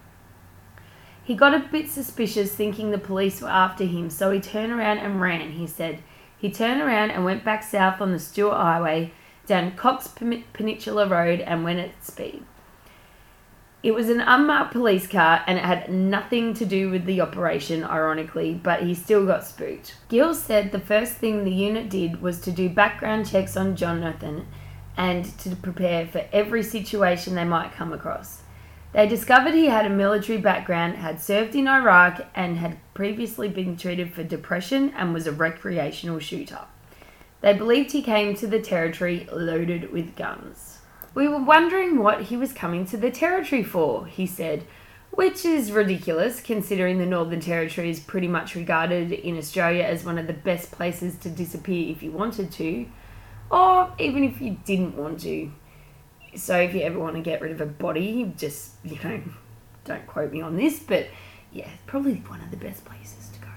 He 1.24 1.34
got 1.34 1.56
a 1.56 1.68
bit 1.72 1.90
suspicious 1.90 2.54
thinking 2.54 2.92
the 2.92 3.00
police 3.00 3.42
were 3.42 3.50
after 3.50 3.86
him, 3.86 4.12
so 4.12 4.30
he 4.30 4.40
turned 4.40 4.72
around 4.72 5.00
and 5.00 5.20
ran, 5.20 5.54
he 5.54 5.66
said. 5.66 6.04
He 6.38 6.52
turned 6.52 6.82
around 6.82 7.12
and 7.12 7.26
went 7.26 7.44
back 7.44 7.64
south 7.64 8.00
on 8.00 8.12
the 8.12 8.20
Stuart 8.20 8.56
Highway, 8.56 9.12
down 9.46 9.72
Cox 9.76 10.08
Peninsula 10.08 11.08
Road, 11.08 11.40
and 11.42 11.64
went 11.64 11.80
at 11.80 12.04
speed. 12.06 12.44
It 13.84 13.94
was 13.94 14.10
an 14.10 14.22
unmarked 14.22 14.74
police 14.74 15.08
car 15.08 15.44
and 15.48 15.58
it 15.58 15.64
had 15.64 15.90
nothing 15.90 16.54
to 16.56 16.66
do 16.66 16.90
with 16.90 17.06
the 17.06 17.22
operation, 17.22 17.84
ironically, 17.84 18.54
but 18.54 18.84
he 18.84 18.94
still 18.94 19.26
got 19.26 19.46
spooked. 19.46 19.96
Gill 20.10 20.34
said 20.34 20.72
the 20.72 20.80
first 20.80 21.14
thing 21.14 21.44
the 21.44 21.52
unit 21.52 21.90
did 21.90 22.22
was 22.22 22.42
to 22.42 22.52
do 22.52 22.70
background 22.70 23.30
checks 23.30 23.56
on 23.56 23.76
Jonathan 23.76 24.48
and 24.98 25.26
to 25.40 25.56
prepare 25.56 26.08
for 26.08 26.26
every 26.34 26.64
situation 26.64 27.36
they 27.36 27.44
might 27.44 27.72
come 27.72 27.94
across. 27.94 28.42
They 28.94 29.08
discovered 29.08 29.54
he 29.54 29.66
had 29.66 29.86
a 29.86 29.90
military 29.90 30.40
background, 30.40 30.96
had 30.96 31.22
served 31.22 31.56
in 31.56 31.68
Iraq, 31.68 32.26
and 32.34 32.58
had 32.58 32.78
previously 32.94 33.50
been 33.50 33.78
treated 33.78 34.14
for 34.14 34.24
depression 34.24 34.94
and 34.96 35.14
was 35.14 35.28
a 35.28 35.32
recreational 35.32 36.20
shooter. 36.20 36.62
They 37.42 37.54
believed 37.54 37.92
he 37.92 38.02
came 38.02 38.34
to 38.36 38.48
the 38.48 38.62
territory 38.62 39.28
loaded 39.32 39.92
with 39.92 40.16
guns. 40.16 40.80
We 41.14 41.28
were 41.28 41.44
wondering 41.44 41.98
what 41.98 42.24
he 42.24 42.38
was 42.38 42.54
coming 42.54 42.86
to 42.86 42.98
the 42.98 43.10
Territory 43.10 43.64
for, 43.64 44.06
he 44.06 44.28
said, 44.28 44.66
which 45.10 45.46
is 45.46 45.72
ridiculous 45.72 46.42
considering 46.42 47.00
the 47.00 47.08
Northern 47.08 47.40
Territory 47.40 47.90
is 47.90 48.00
pretty 48.00 48.28
much 48.28 48.54
regarded 48.54 49.12
in 49.12 49.36
Australia 49.36 49.84
as 49.84 50.06
one 50.06 50.20
of 50.20 50.28
the 50.28 50.34
best 50.34 50.70
places 50.70 51.18
to 51.18 51.30
disappear 51.30 51.92
if 51.92 52.04
you 52.04 52.12
wanted 52.12 52.52
to, 52.52 52.86
or 53.50 53.92
even 53.98 54.24
if 54.24 54.40
you 54.40 54.58
didn't 54.64 54.96
want 54.96 55.22
to. 55.22 55.52
So 56.38 56.58
if 56.58 56.74
you 56.74 56.82
ever 56.82 57.00
want 57.00 57.16
to 57.16 57.22
get 57.22 57.42
rid 57.42 57.52
of 57.52 57.62
a 57.62 57.66
body, 57.66 58.32
just, 58.38 58.74
you 58.84 58.98
know, 59.04 59.22
don't 59.86 60.06
quote 60.06 60.32
me 60.32 60.42
on 60.42 60.56
this, 60.56 60.80
but 60.80 61.08
yeah, 61.52 61.70
probably 61.86 62.16
one 62.28 62.42
of 62.42 62.52
the 62.52 62.58
best 62.58 62.86
places 62.86 63.30
to 63.34 63.40
go. 63.40 63.48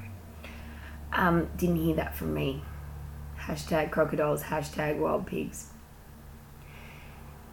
Um, 1.12 1.48
didn't 1.56 1.76
hear 1.76 1.96
that 1.96 2.16
from 2.16 2.32
me. 2.32 2.62
Hashtag 3.38 3.90
crocodiles, 3.90 4.44
hashtag 4.44 4.98
wild 4.98 5.26
pigs. 5.26 5.68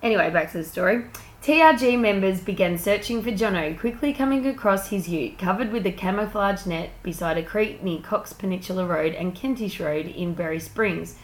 Anyway, 0.01 0.29
back 0.29 0.51
to 0.51 0.60
the 0.60 0.63
story. 0.63 1.05
TRG 1.41 2.00
members 2.00 2.41
began 2.41 2.77
searching 2.77 3.24
for 3.24 3.31
Jono, 3.31 3.77
quickly 3.79 4.13
coming 4.13 4.46
across 4.46 4.89
his 4.89 5.07
ute 5.07 5.38
covered 5.38 5.72
with 5.72 5.86
a 5.86 5.91
camouflage 5.91 6.65
net 6.65 6.91
beside 7.03 7.38
a 7.38 7.43
creek 7.43 7.81
near 7.81 8.00
Cox 8.01 8.34
Peninsula 8.34 8.86
Road 8.86 9.13
and 9.13 9.34
Kentish 9.34 9.79
Road 9.79 10.05
in 10.07 10.34
Berry 10.34 10.60
Springs. 10.60 11.15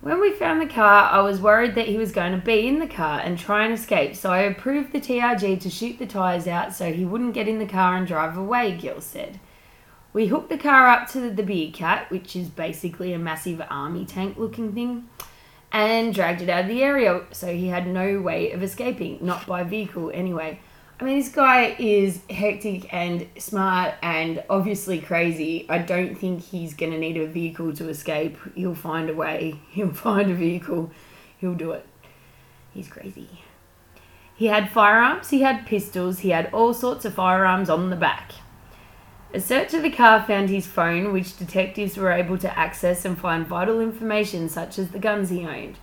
When 0.00 0.20
we 0.20 0.32
found 0.32 0.60
the 0.60 0.66
car, 0.66 1.10
I 1.10 1.20
was 1.22 1.40
worried 1.40 1.74
that 1.74 1.88
he 1.88 1.96
was 1.96 2.12
going 2.12 2.30
to 2.30 2.38
be 2.38 2.68
in 2.68 2.78
the 2.78 2.86
car 2.86 3.18
and 3.18 3.36
try 3.36 3.64
and 3.64 3.74
escape, 3.74 4.14
so 4.14 4.30
I 4.30 4.40
approved 4.40 4.92
the 4.92 5.00
TRG 5.00 5.60
to 5.60 5.68
shoot 5.68 5.98
the 5.98 6.06
tyres 6.06 6.46
out 6.46 6.72
so 6.72 6.92
he 6.92 7.04
wouldn't 7.04 7.34
get 7.34 7.48
in 7.48 7.58
the 7.58 7.66
car 7.66 7.96
and 7.96 8.06
drive 8.06 8.36
away, 8.36 8.76
Gill 8.76 9.00
said. 9.00 9.40
We 10.12 10.28
hooked 10.28 10.50
the 10.50 10.56
car 10.56 10.88
up 10.88 11.08
to 11.10 11.30
the 11.30 11.42
Bearcat, 11.42 12.10
which 12.10 12.36
is 12.36 12.48
basically 12.48 13.12
a 13.12 13.18
massive 13.18 13.60
army 13.68 14.04
tank 14.04 14.38
looking 14.38 14.72
thing 14.72 15.08
and 15.72 16.14
dragged 16.14 16.42
it 16.42 16.48
out 16.48 16.62
of 16.62 16.68
the 16.68 16.82
area. 16.82 17.22
So 17.32 17.52
he 17.52 17.66
had 17.66 17.88
no 17.88 18.20
way 18.20 18.52
of 18.52 18.62
escaping, 18.62 19.18
not 19.20 19.46
by 19.46 19.64
vehicle 19.64 20.12
anyway. 20.14 20.60
I 21.00 21.04
mean, 21.04 21.18
this 21.18 21.28
guy 21.28 21.76
is 21.78 22.20
hectic 22.28 22.92
and 22.92 23.28
smart 23.38 23.94
and 24.02 24.42
obviously 24.50 25.00
crazy. 25.00 25.64
I 25.68 25.78
don't 25.78 26.16
think 26.16 26.42
he's 26.42 26.74
going 26.74 26.90
to 26.90 26.98
need 26.98 27.16
a 27.16 27.26
vehicle 27.26 27.72
to 27.74 27.88
escape. 27.88 28.36
He'll 28.56 28.74
find 28.74 29.08
a 29.08 29.14
way, 29.14 29.60
he'll 29.70 29.92
find 29.92 30.30
a 30.30 30.34
vehicle, 30.34 30.90
he'll 31.38 31.54
do 31.54 31.70
it. 31.70 31.86
He's 32.74 32.88
crazy. 32.88 33.28
He 34.34 34.46
had 34.46 34.70
firearms, 34.70 35.30
he 35.30 35.42
had 35.42 35.66
pistols, 35.66 36.20
he 36.20 36.30
had 36.30 36.52
all 36.52 36.74
sorts 36.74 37.04
of 37.04 37.14
firearms 37.14 37.70
on 37.70 37.90
the 37.90 37.96
back. 37.96 38.32
A 39.34 39.40
search 39.40 39.74
of 39.74 39.82
the 39.82 39.90
car 39.90 40.22
found 40.22 40.48
his 40.48 40.66
phone, 40.66 41.12
which 41.12 41.36
detectives 41.36 41.96
were 41.96 42.12
able 42.12 42.38
to 42.38 42.58
access 42.58 43.04
and 43.04 43.18
find 43.18 43.46
vital 43.46 43.80
information 43.80 44.48
such 44.48 44.78
as 44.78 44.88
the 44.88 44.98
guns 44.98 45.30
he 45.30 45.44
owned. 45.44 45.78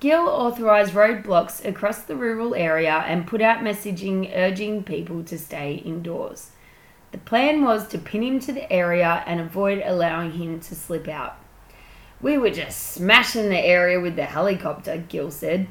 Gill 0.00 0.28
authorised 0.28 0.94
roadblocks 0.94 1.64
across 1.64 2.02
the 2.02 2.14
rural 2.14 2.54
area 2.54 3.02
and 3.08 3.26
put 3.26 3.40
out 3.40 3.64
messaging 3.64 4.30
urging 4.32 4.84
people 4.84 5.24
to 5.24 5.36
stay 5.36 5.74
indoors. 5.74 6.52
The 7.10 7.18
plan 7.18 7.64
was 7.64 7.88
to 7.88 7.98
pin 7.98 8.22
him 8.22 8.38
to 8.40 8.52
the 8.52 8.72
area 8.72 9.24
and 9.26 9.40
avoid 9.40 9.82
allowing 9.84 10.32
him 10.32 10.60
to 10.60 10.74
slip 10.76 11.08
out. 11.08 11.36
We 12.20 12.38
were 12.38 12.50
just 12.50 12.92
smashing 12.92 13.48
the 13.48 13.58
area 13.58 13.98
with 13.98 14.14
the 14.14 14.24
helicopter, 14.24 14.98
Gill 15.08 15.32
said. 15.32 15.66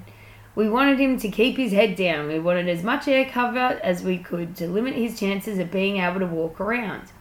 We 0.55 0.67
wanted 0.67 0.99
him 0.99 1.17
to 1.19 1.29
keep 1.29 1.55
his 1.55 1.71
head 1.71 1.95
down. 1.95 2.27
We 2.27 2.39
wanted 2.39 2.67
as 2.67 2.83
much 2.83 3.07
air 3.07 3.25
cover 3.25 3.79
as 3.81 4.03
we 4.03 4.17
could 4.17 4.57
to 4.57 4.67
limit 4.67 4.95
his 4.95 5.17
chances 5.17 5.57
of 5.57 5.71
being 5.71 5.97
able 5.97 6.19
to 6.19 6.25
walk 6.25 6.59
around. 6.59 7.13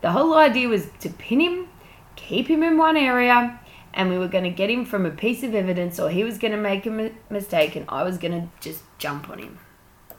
The 0.00 0.12
whole 0.12 0.32
idea 0.34 0.68
was 0.68 0.86
to 1.00 1.10
pin 1.10 1.40
him, 1.40 1.68
keep 2.16 2.48
him 2.48 2.62
in 2.62 2.78
one 2.78 2.96
area, 2.96 3.60
and 3.94 4.10
we 4.10 4.18
were 4.18 4.28
going 4.28 4.44
to 4.44 4.50
get 4.50 4.70
him 4.70 4.84
from 4.84 5.04
a 5.04 5.10
piece 5.10 5.42
of 5.42 5.54
evidence, 5.54 5.98
or 5.98 6.10
he 6.10 6.24
was 6.24 6.38
going 6.38 6.52
to 6.52 6.58
make 6.58 6.86
a 6.86 7.10
mistake, 7.28 7.76
and 7.76 7.86
I 7.88 8.02
was 8.02 8.18
going 8.18 8.32
to 8.32 8.48
just 8.60 8.82
jump 8.98 9.28
on 9.28 9.38
him. 9.38 9.58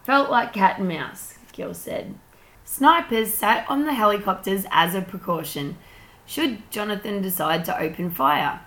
Felt 0.04 0.30
like 0.30 0.54
cat 0.54 0.80
and 0.80 0.88
mouse, 0.88 1.36
Gill 1.54 1.74
said. 1.74 2.16
Snipers 2.64 3.34
sat 3.34 3.70
on 3.70 3.86
the 3.86 3.94
helicopters 3.94 4.66
as 4.72 4.96
a 4.96 5.02
precaution, 5.02 5.78
should 6.26 6.70
Jonathan 6.72 7.22
decide 7.22 7.66
to 7.66 7.80
open 7.80 8.10
fire. 8.10 8.62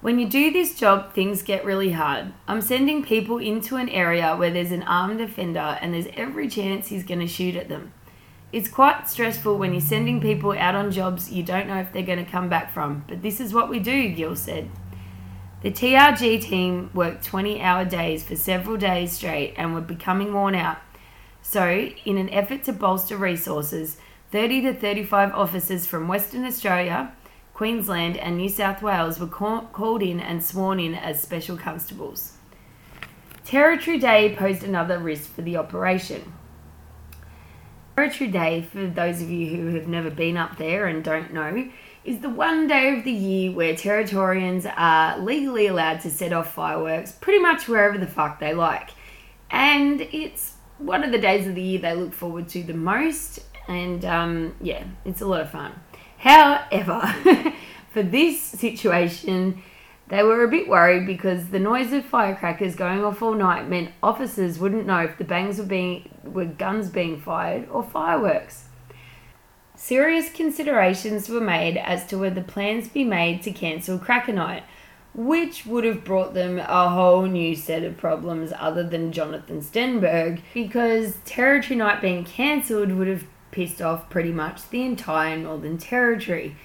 When 0.00 0.18
you 0.18 0.28
do 0.28 0.50
this 0.50 0.78
job, 0.78 1.12
things 1.12 1.42
get 1.42 1.64
really 1.64 1.92
hard. 1.92 2.32
I'm 2.48 2.62
sending 2.62 3.04
people 3.04 3.36
into 3.36 3.76
an 3.76 3.90
area 3.90 4.34
where 4.34 4.50
there's 4.50 4.72
an 4.72 4.82
armed 4.84 5.20
offender 5.20 5.78
and 5.80 5.92
there's 5.92 6.06
every 6.14 6.48
chance 6.48 6.88
he's 6.88 7.04
going 7.04 7.20
to 7.20 7.26
shoot 7.26 7.54
at 7.54 7.68
them. 7.68 7.92
It's 8.52 8.68
quite 8.68 9.08
stressful 9.08 9.58
when 9.58 9.72
you're 9.72 9.80
sending 9.80 10.20
people 10.20 10.52
out 10.52 10.74
on 10.74 10.90
jobs 10.90 11.30
you 11.30 11.44
don't 11.44 11.68
know 11.68 11.78
if 11.78 11.92
they're 11.92 12.02
going 12.02 12.24
to 12.24 12.30
come 12.30 12.48
back 12.48 12.72
from, 12.72 13.04
but 13.06 13.22
this 13.22 13.40
is 13.40 13.54
what 13.54 13.68
we 13.68 13.78
do, 13.78 14.08
Gill 14.08 14.34
said. 14.34 14.68
The 15.62 15.70
TRG 15.70 16.42
team 16.42 16.90
worked 16.92 17.24
20 17.24 17.60
hour 17.60 17.84
days 17.84 18.24
for 18.24 18.34
several 18.34 18.76
days 18.76 19.12
straight 19.12 19.54
and 19.56 19.72
were 19.72 19.80
becoming 19.80 20.34
worn 20.34 20.56
out. 20.56 20.78
So, 21.42 21.90
in 22.04 22.18
an 22.18 22.28
effort 22.30 22.64
to 22.64 22.72
bolster 22.72 23.16
resources, 23.16 23.98
30 24.32 24.62
to 24.62 24.74
35 24.74 25.32
officers 25.32 25.86
from 25.86 26.08
Western 26.08 26.44
Australia, 26.44 27.12
Queensland, 27.54 28.16
and 28.16 28.36
New 28.36 28.48
South 28.48 28.82
Wales 28.82 29.20
were 29.20 29.26
call- 29.26 29.68
called 29.72 30.02
in 30.02 30.18
and 30.18 30.42
sworn 30.42 30.80
in 30.80 30.94
as 30.94 31.22
special 31.22 31.56
constables. 31.56 32.32
Territory 33.44 33.98
Day 33.98 34.34
posed 34.34 34.64
another 34.64 34.98
risk 34.98 35.30
for 35.34 35.42
the 35.42 35.56
operation. 35.56 36.32
Territory 37.96 38.30
Day, 38.30 38.62
for 38.62 38.86
those 38.86 39.20
of 39.20 39.30
you 39.30 39.48
who 39.54 39.74
have 39.74 39.86
never 39.86 40.10
been 40.10 40.36
up 40.36 40.56
there 40.56 40.86
and 40.86 41.04
don't 41.04 41.32
know, 41.32 41.68
is 42.04 42.20
the 42.20 42.30
one 42.30 42.66
day 42.66 42.96
of 42.96 43.04
the 43.04 43.12
year 43.12 43.52
where 43.52 43.74
Territorians 43.74 44.64
are 44.76 45.18
legally 45.18 45.66
allowed 45.66 46.00
to 46.00 46.10
set 46.10 46.32
off 46.32 46.54
fireworks 46.54 47.12
pretty 47.12 47.38
much 47.38 47.68
wherever 47.68 47.98
the 47.98 48.06
fuck 48.06 48.40
they 48.40 48.54
like. 48.54 48.90
And 49.50 50.00
it's 50.00 50.54
one 50.78 51.04
of 51.04 51.12
the 51.12 51.18
days 51.18 51.46
of 51.46 51.54
the 51.54 51.62
year 51.62 51.80
they 51.80 51.94
look 51.94 52.14
forward 52.14 52.48
to 52.48 52.62
the 52.62 52.74
most, 52.74 53.40
and 53.68 54.04
um, 54.04 54.56
yeah, 54.62 54.84
it's 55.04 55.20
a 55.20 55.26
lot 55.26 55.42
of 55.42 55.50
fun. 55.50 55.72
However, 56.18 57.00
for 57.92 58.02
this 58.02 58.40
situation, 58.40 59.62
they 60.10 60.24
were 60.24 60.42
a 60.42 60.48
bit 60.48 60.68
worried 60.68 61.06
because 61.06 61.50
the 61.50 61.60
noise 61.60 61.92
of 61.92 62.04
firecrackers 62.04 62.74
going 62.74 63.04
off 63.04 63.22
all 63.22 63.34
night 63.34 63.68
meant 63.68 63.92
officers 64.02 64.58
wouldn't 64.58 64.86
know 64.86 64.98
if 64.98 65.16
the 65.16 65.24
bangs 65.24 65.58
were 65.58 65.64
being 65.64 66.10
were 66.24 66.44
guns 66.44 66.88
being 66.88 67.20
fired 67.20 67.68
or 67.70 67.82
fireworks. 67.82 68.64
Serious 69.76 70.30
considerations 70.30 71.28
were 71.28 71.40
made 71.40 71.76
as 71.76 72.04
to 72.06 72.18
whether 72.18 72.42
plans 72.42 72.88
be 72.88 73.04
made 73.04 73.40
to 73.42 73.52
cancel 73.52 73.98
Cracker 73.98 74.32
Night, 74.32 74.64
which 75.14 75.64
would 75.64 75.84
have 75.84 76.04
brought 76.04 76.34
them 76.34 76.58
a 76.58 76.90
whole 76.90 77.22
new 77.22 77.54
set 77.54 77.84
of 77.84 77.96
problems 77.96 78.52
other 78.58 78.82
than 78.82 79.12
Jonathan 79.12 79.62
Stenberg, 79.62 80.42
because 80.52 81.16
Territory 81.24 81.76
Night 81.76 82.02
being 82.02 82.24
cancelled 82.24 82.92
would 82.92 83.08
have 83.08 83.24
pissed 83.52 83.80
off 83.80 84.10
pretty 84.10 84.32
much 84.32 84.68
the 84.70 84.82
entire 84.82 85.36
Northern 85.36 85.78
Territory 85.78 86.56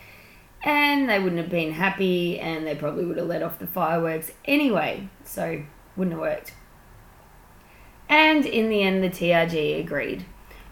and 0.66 1.08
they 1.08 1.20
wouldn't 1.20 1.40
have 1.40 1.52
been 1.52 1.74
happy 1.74 2.40
and 2.40 2.66
they 2.66 2.76
probably 2.76 3.06
would 3.06 3.18
have 3.18 3.28
let 3.28 3.44
off 3.44 3.60
the 3.60 3.68
fireworks 3.68 4.32
anyway, 4.46 5.08
so 5.24 5.64
wouldn't 5.96 6.14
have 6.14 6.22
worked. 6.22 6.54
And 8.10 8.46
in 8.46 8.70
the 8.70 8.82
end, 8.82 9.04
the 9.04 9.10
TRG 9.10 9.80
agreed. 9.80 10.26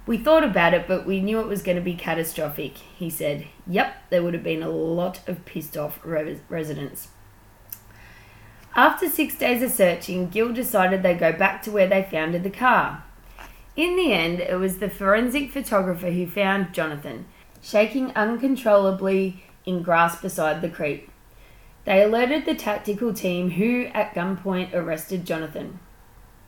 We 0.05 0.17
thought 0.17 0.43
about 0.43 0.73
it, 0.73 0.87
but 0.87 1.05
we 1.05 1.21
knew 1.21 1.39
it 1.39 1.47
was 1.47 1.61
going 1.61 1.77
to 1.77 1.83
be 1.83 1.93
catastrophic, 1.93 2.77
he 2.77 3.09
said. 3.09 3.47
Yep, 3.67 4.09
there 4.09 4.23
would 4.23 4.33
have 4.33 4.43
been 4.43 4.63
a 4.63 4.69
lot 4.69 5.21
of 5.27 5.45
pissed 5.45 5.77
off 5.77 5.99
res- 6.03 6.41
residents. 6.49 7.09
After 8.75 9.07
six 9.07 9.37
days 9.37 9.61
of 9.61 9.71
searching, 9.71 10.29
Gill 10.29 10.51
decided 10.51 11.03
they'd 11.03 11.19
go 11.19 11.31
back 11.31 11.61
to 11.63 11.71
where 11.71 11.87
they 11.87 12.03
found 12.03 12.33
the 12.33 12.49
car. 12.49 13.03
In 13.75 13.95
the 13.95 14.11
end, 14.11 14.39
it 14.39 14.59
was 14.59 14.79
the 14.79 14.89
forensic 14.89 15.51
photographer 15.51 16.09
who 16.09 16.27
found 16.27 16.73
Jonathan, 16.73 17.25
shaking 17.61 18.11
uncontrollably 18.15 19.43
in 19.65 19.83
grass 19.83 20.19
beside 20.21 20.61
the 20.61 20.69
creek. 20.69 21.09
They 21.85 22.01
alerted 22.01 22.45
the 22.45 22.55
tactical 22.55 23.13
team, 23.13 23.51
who 23.51 23.85
at 23.93 24.13
gunpoint 24.15 24.73
arrested 24.73 25.25
Jonathan. 25.25 25.79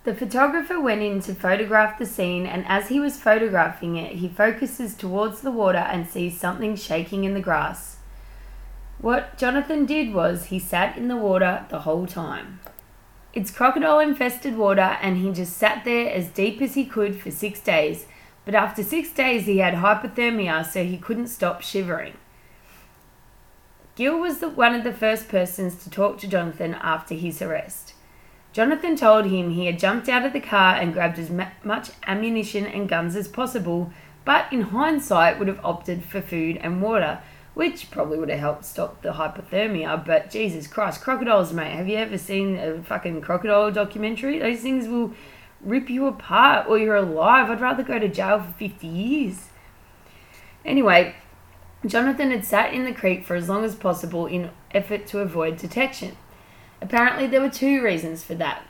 The 0.06 0.16
photographer 0.16 0.80
went 0.80 1.02
in 1.02 1.20
to 1.22 1.34
photograph 1.34 1.98
the 1.98 2.06
scene, 2.06 2.46
and 2.46 2.64
as 2.68 2.90
he 2.90 3.00
was 3.00 3.20
photographing 3.20 3.98
it, 3.98 4.14
he 4.18 4.30
focuses 4.30 4.94
towards 4.94 5.42
the 5.42 5.52
water 5.52 5.80
and 5.80 6.08
sees 6.08 6.40
something 6.40 6.76
shaking 6.76 7.24
in 7.24 7.34
the 7.34 7.42
grass. 7.42 7.98
What 9.00 9.38
Jonathan 9.38 9.86
did 9.86 10.14
was 10.14 10.46
he 10.46 10.60
sat 10.60 10.96
in 10.96 11.08
the 11.08 11.18
water 11.18 11.66
the 11.70 11.80
whole 11.80 12.06
time. 12.06 12.60
It's 13.34 13.52
crocodile 13.52 14.00
infested 14.00 14.58
water, 14.58 14.98
and 15.02 15.18
he 15.18 15.34
just 15.34 15.58
sat 15.58 15.84
there 15.84 16.14
as 16.14 16.30
deep 16.30 16.62
as 16.62 16.76
he 16.76 16.86
could 16.86 17.20
for 17.20 17.32
six 17.32 17.60
days. 17.60 18.06
But 18.46 18.56
after 18.56 18.84
six 18.84 19.12
days, 19.12 19.46
he 19.48 19.58
had 19.58 19.74
hypothermia, 19.74 20.66
so 20.66 20.84
he 20.84 20.98
couldn't 20.98 21.28
stop 21.28 21.62
shivering. 21.62 22.14
Gill 23.96 24.20
was 24.20 24.40
the, 24.40 24.50
one 24.50 24.76
of 24.76 24.84
the 24.84 24.94
first 24.94 25.28
persons 25.28 25.82
to 25.84 25.90
talk 25.90 26.18
to 26.20 26.28
Jonathan 26.28 26.74
after 26.76 27.16
his 27.16 27.42
arrest. 27.42 27.94
Jonathan 28.52 28.96
told 28.96 29.26
him 29.26 29.52
he 29.52 29.66
had 29.66 29.80
jumped 29.80 30.08
out 30.08 30.26
of 30.26 30.34
the 30.34 30.40
car 30.40 30.76
and 30.76 30.94
grabbed 30.94 31.20
as 31.20 31.30
much 31.64 31.92
ammunition 32.08 32.66
and 32.66 32.88
guns 32.90 33.16
as 33.16 33.28
possible, 33.28 33.92
but 34.24 34.52
in 34.52 34.62
hindsight 34.62 35.40
would 35.40 35.48
have 35.48 35.64
opted 35.64 36.04
for 36.04 36.22
food 36.22 36.58
and 36.58 36.82
water 36.82 37.20
which 37.56 37.90
probably 37.90 38.20
would 38.20 38.30
have 38.30 38.40
helped 38.40 38.66
stop 38.66 39.02
the 39.02 39.14
hypothermia. 39.14 40.06
But 40.06 40.30
Jesus 40.30 40.68
Christ, 40.68 41.02
crocodiles, 41.02 41.54
mate. 41.54 41.72
Have 41.72 41.88
you 41.88 41.98
ever 41.98 42.18
seen 42.18 42.58
a 42.58 42.84
fucking 42.84 43.22
crocodile 43.22 43.72
documentary? 43.72 44.38
Those 44.38 44.60
things 44.60 44.88
will 44.88 45.14
rip 45.62 45.90
you 45.90 46.06
apart 46.06 46.68
or 46.68 46.78
you're 46.78 46.98
alive. 46.98 47.50
I'd 47.50 47.62
rather 47.62 47.82
go 47.82 47.98
to 47.98 48.10
jail 48.10 48.40
for 48.42 48.52
50 48.52 48.86
years. 48.86 49.48
Anyway, 50.66 51.16
Jonathan 51.86 52.32
had 52.32 52.46
sat 52.46 52.74
in 52.74 52.86
the 52.86 52.94
creek 52.94 53.26
for 53.26 53.36
as 53.36 53.50
long 53.50 53.64
as 53.64 53.76
possible 53.76 54.26
in 54.26 54.50
effort 54.72 55.06
to 55.08 55.20
avoid 55.20 55.58
detection. 55.58 56.18
Apparently, 56.82 57.28
there 57.28 57.42
were 57.42 57.50
two 57.50 57.84
reasons 57.84 58.24
for 58.24 58.36
that. 58.36 58.64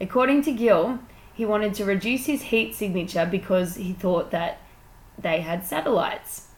According 0.00 0.42
to 0.42 0.52
Gill, 0.52 0.98
he 1.32 1.44
wanted 1.44 1.74
to 1.74 1.84
reduce 1.84 2.26
his 2.26 2.42
heat 2.42 2.74
signature 2.74 3.26
because 3.30 3.76
he 3.76 3.92
thought 3.92 4.30
that 4.30 4.60
they 5.18 5.40
had 5.40 5.64
satellites. 5.64 6.48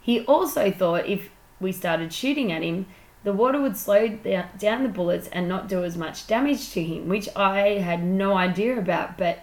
He 0.00 0.24
also 0.24 0.70
thought 0.70 1.06
if 1.06 1.30
we 1.60 1.72
started 1.72 2.12
shooting 2.12 2.50
at 2.50 2.62
him, 2.62 2.86
the 3.22 3.32
water 3.32 3.60
would 3.60 3.76
slow 3.76 4.08
down 4.08 4.82
the 4.82 4.88
bullets 4.88 5.28
and 5.28 5.48
not 5.48 5.68
do 5.68 5.84
as 5.84 5.96
much 5.96 6.26
damage 6.26 6.70
to 6.72 6.82
him, 6.82 7.08
which 7.08 7.28
I 7.36 7.78
had 7.78 8.02
no 8.02 8.34
idea 8.34 8.78
about. 8.78 9.18
But 9.18 9.40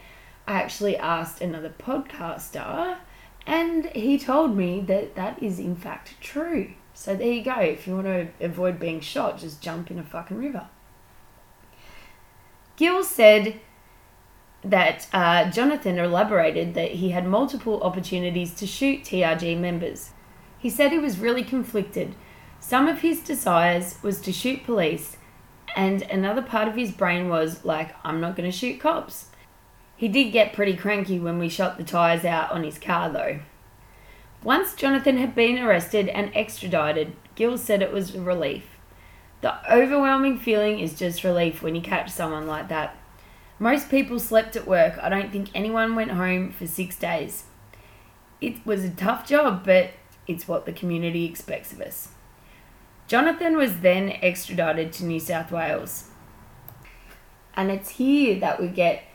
I 0.47 0.53
actually 0.53 0.97
asked 0.97 1.41
another 1.41 1.69
podcaster, 1.69 2.97
and 3.47 3.85
he 3.95 4.19
told 4.19 4.55
me 4.55 4.81
that 4.81 5.15
that 5.15 5.41
is 5.41 5.57
in 5.57 5.75
fact 5.75 6.15
true. 6.19 6.73
So 6.93 7.15
there 7.15 7.31
you 7.31 7.43
go. 7.43 7.59
If 7.59 7.87
you 7.87 7.95
want 7.95 8.07
to 8.07 8.27
avoid 8.41 8.79
being 8.79 8.99
shot, 8.99 9.39
just 9.39 9.61
jump 9.61 9.89
in 9.89 9.97
a 9.97 10.03
fucking 10.03 10.37
river. 10.37 10.67
Gill 12.75 13.03
said 13.03 13.59
that 14.63 15.07
uh, 15.13 15.49
Jonathan 15.49 15.97
elaborated 15.97 16.73
that 16.73 16.91
he 16.93 17.11
had 17.11 17.25
multiple 17.25 17.81
opportunities 17.83 18.53
to 18.55 18.67
shoot 18.67 19.03
TRG 19.03 19.57
members. 19.57 20.11
He 20.59 20.69
said 20.69 20.91
he 20.91 20.99
was 20.99 21.19
really 21.19 21.43
conflicted. 21.43 22.15
Some 22.59 22.87
of 22.87 22.99
his 22.99 23.21
desires 23.21 23.97
was 24.03 24.19
to 24.21 24.33
shoot 24.33 24.65
police, 24.65 25.17
and 25.75 26.01
another 26.01 26.41
part 26.41 26.67
of 26.67 26.75
his 26.75 26.91
brain 26.91 27.29
was 27.29 27.63
like, 27.63 27.95
I'm 28.03 28.19
not 28.19 28.35
going 28.35 28.49
to 28.49 28.57
shoot 28.57 28.79
cops. 28.79 29.27
He 29.97 30.07
did 30.07 30.31
get 30.31 30.53
pretty 30.53 30.77
cranky 30.77 31.19
when 31.19 31.39
we 31.39 31.49
shot 31.49 31.77
the 31.77 31.83
tyres 31.83 32.23
out 32.23 32.51
on 32.51 32.63
his 32.63 32.77
car, 32.77 33.09
though. 33.09 33.39
Once 34.43 34.75
Jonathan 34.75 35.17
had 35.17 35.33
been 35.33 35.57
arrested 35.57 36.07
and 36.07 36.31
extradited, 36.35 37.15
Gill 37.33 37.57
said 37.57 37.81
it 37.81 37.91
was 37.91 38.13
a 38.13 38.21
relief. 38.21 38.77
The 39.41 39.55
overwhelming 39.71 40.37
feeling 40.37 40.79
is 40.79 40.97
just 40.97 41.23
relief 41.23 41.61
when 41.61 41.75
you 41.75 41.81
catch 41.81 42.11
someone 42.11 42.45
like 42.45 42.69
that. 42.69 42.95
Most 43.59 43.89
people 43.89 44.19
slept 44.19 44.55
at 44.55 44.67
work. 44.67 44.99
I 45.01 45.09
don't 45.09 45.31
think 45.31 45.49
anyone 45.55 45.95
went 45.95 46.11
home 46.11 46.51
for 46.51 46.67
six 46.67 46.95
days. 46.95 47.45
It 48.39 48.63
was 48.65 48.83
a 48.83 48.91
tough 48.91 49.27
job, 49.27 49.65
but 49.65 49.91
it's 50.27 50.47
what 50.47 50.67
the 50.67 50.73
community 50.73 51.25
expects 51.25 51.73
of 51.73 51.81
us. 51.81 52.09
Jonathan 53.07 53.57
was 53.57 53.79
then 53.79 54.09
extradited 54.21 54.93
to 54.93 55.05
New 55.05 55.19
South 55.19 55.51
Wales. 55.51 56.09
And 57.55 57.71
it's 57.71 57.91
here 57.91 58.39
that 58.39 58.61
we 58.61 58.67
get 58.67 59.06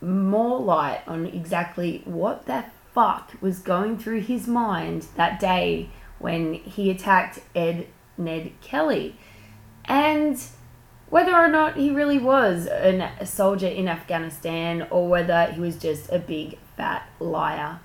more 0.00 0.58
light 0.60 1.02
on 1.06 1.26
exactly 1.26 2.02
what 2.04 2.46
the 2.46 2.64
fuck 2.92 3.32
was 3.40 3.58
going 3.58 3.98
through 3.98 4.20
his 4.20 4.46
mind 4.46 5.06
that 5.16 5.38
day 5.38 5.90
when 6.18 6.54
he 6.54 6.90
attacked 6.90 7.40
Ed 7.54 7.86
Ned 8.16 8.52
Kelly. 8.60 9.16
And 9.84 10.40
whether 11.08 11.34
or 11.34 11.48
not 11.48 11.76
he 11.76 11.90
really 11.90 12.18
was 12.18 12.66
an, 12.66 13.00
a 13.00 13.26
soldier 13.26 13.68
in 13.68 13.88
Afghanistan 13.88 14.86
or 14.90 15.08
whether 15.08 15.46
he 15.46 15.60
was 15.60 15.76
just 15.76 16.12
a 16.12 16.18
big 16.18 16.58
fat 16.76 17.08
liar. 17.18 17.80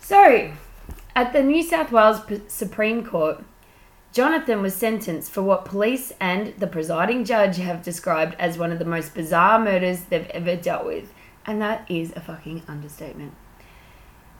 So, 0.00 0.52
at 1.14 1.32
the 1.32 1.42
New 1.42 1.62
South 1.62 1.92
Wales 1.92 2.20
Supreme 2.48 3.04
Court, 3.04 3.44
Jonathan 4.12 4.60
was 4.60 4.74
sentenced 4.74 5.30
for 5.30 5.40
what 5.40 5.64
police 5.64 6.12
and 6.20 6.48
the 6.58 6.66
presiding 6.66 7.24
judge 7.24 7.56
have 7.56 7.82
described 7.82 8.36
as 8.38 8.58
one 8.58 8.70
of 8.70 8.78
the 8.78 8.84
most 8.84 9.14
bizarre 9.14 9.58
murders 9.58 10.02
they've 10.02 10.28
ever 10.28 10.54
dealt 10.54 10.84
with. 10.84 11.14
And 11.46 11.62
that 11.62 11.90
is 11.90 12.12
a 12.14 12.20
fucking 12.20 12.62
understatement. 12.68 13.32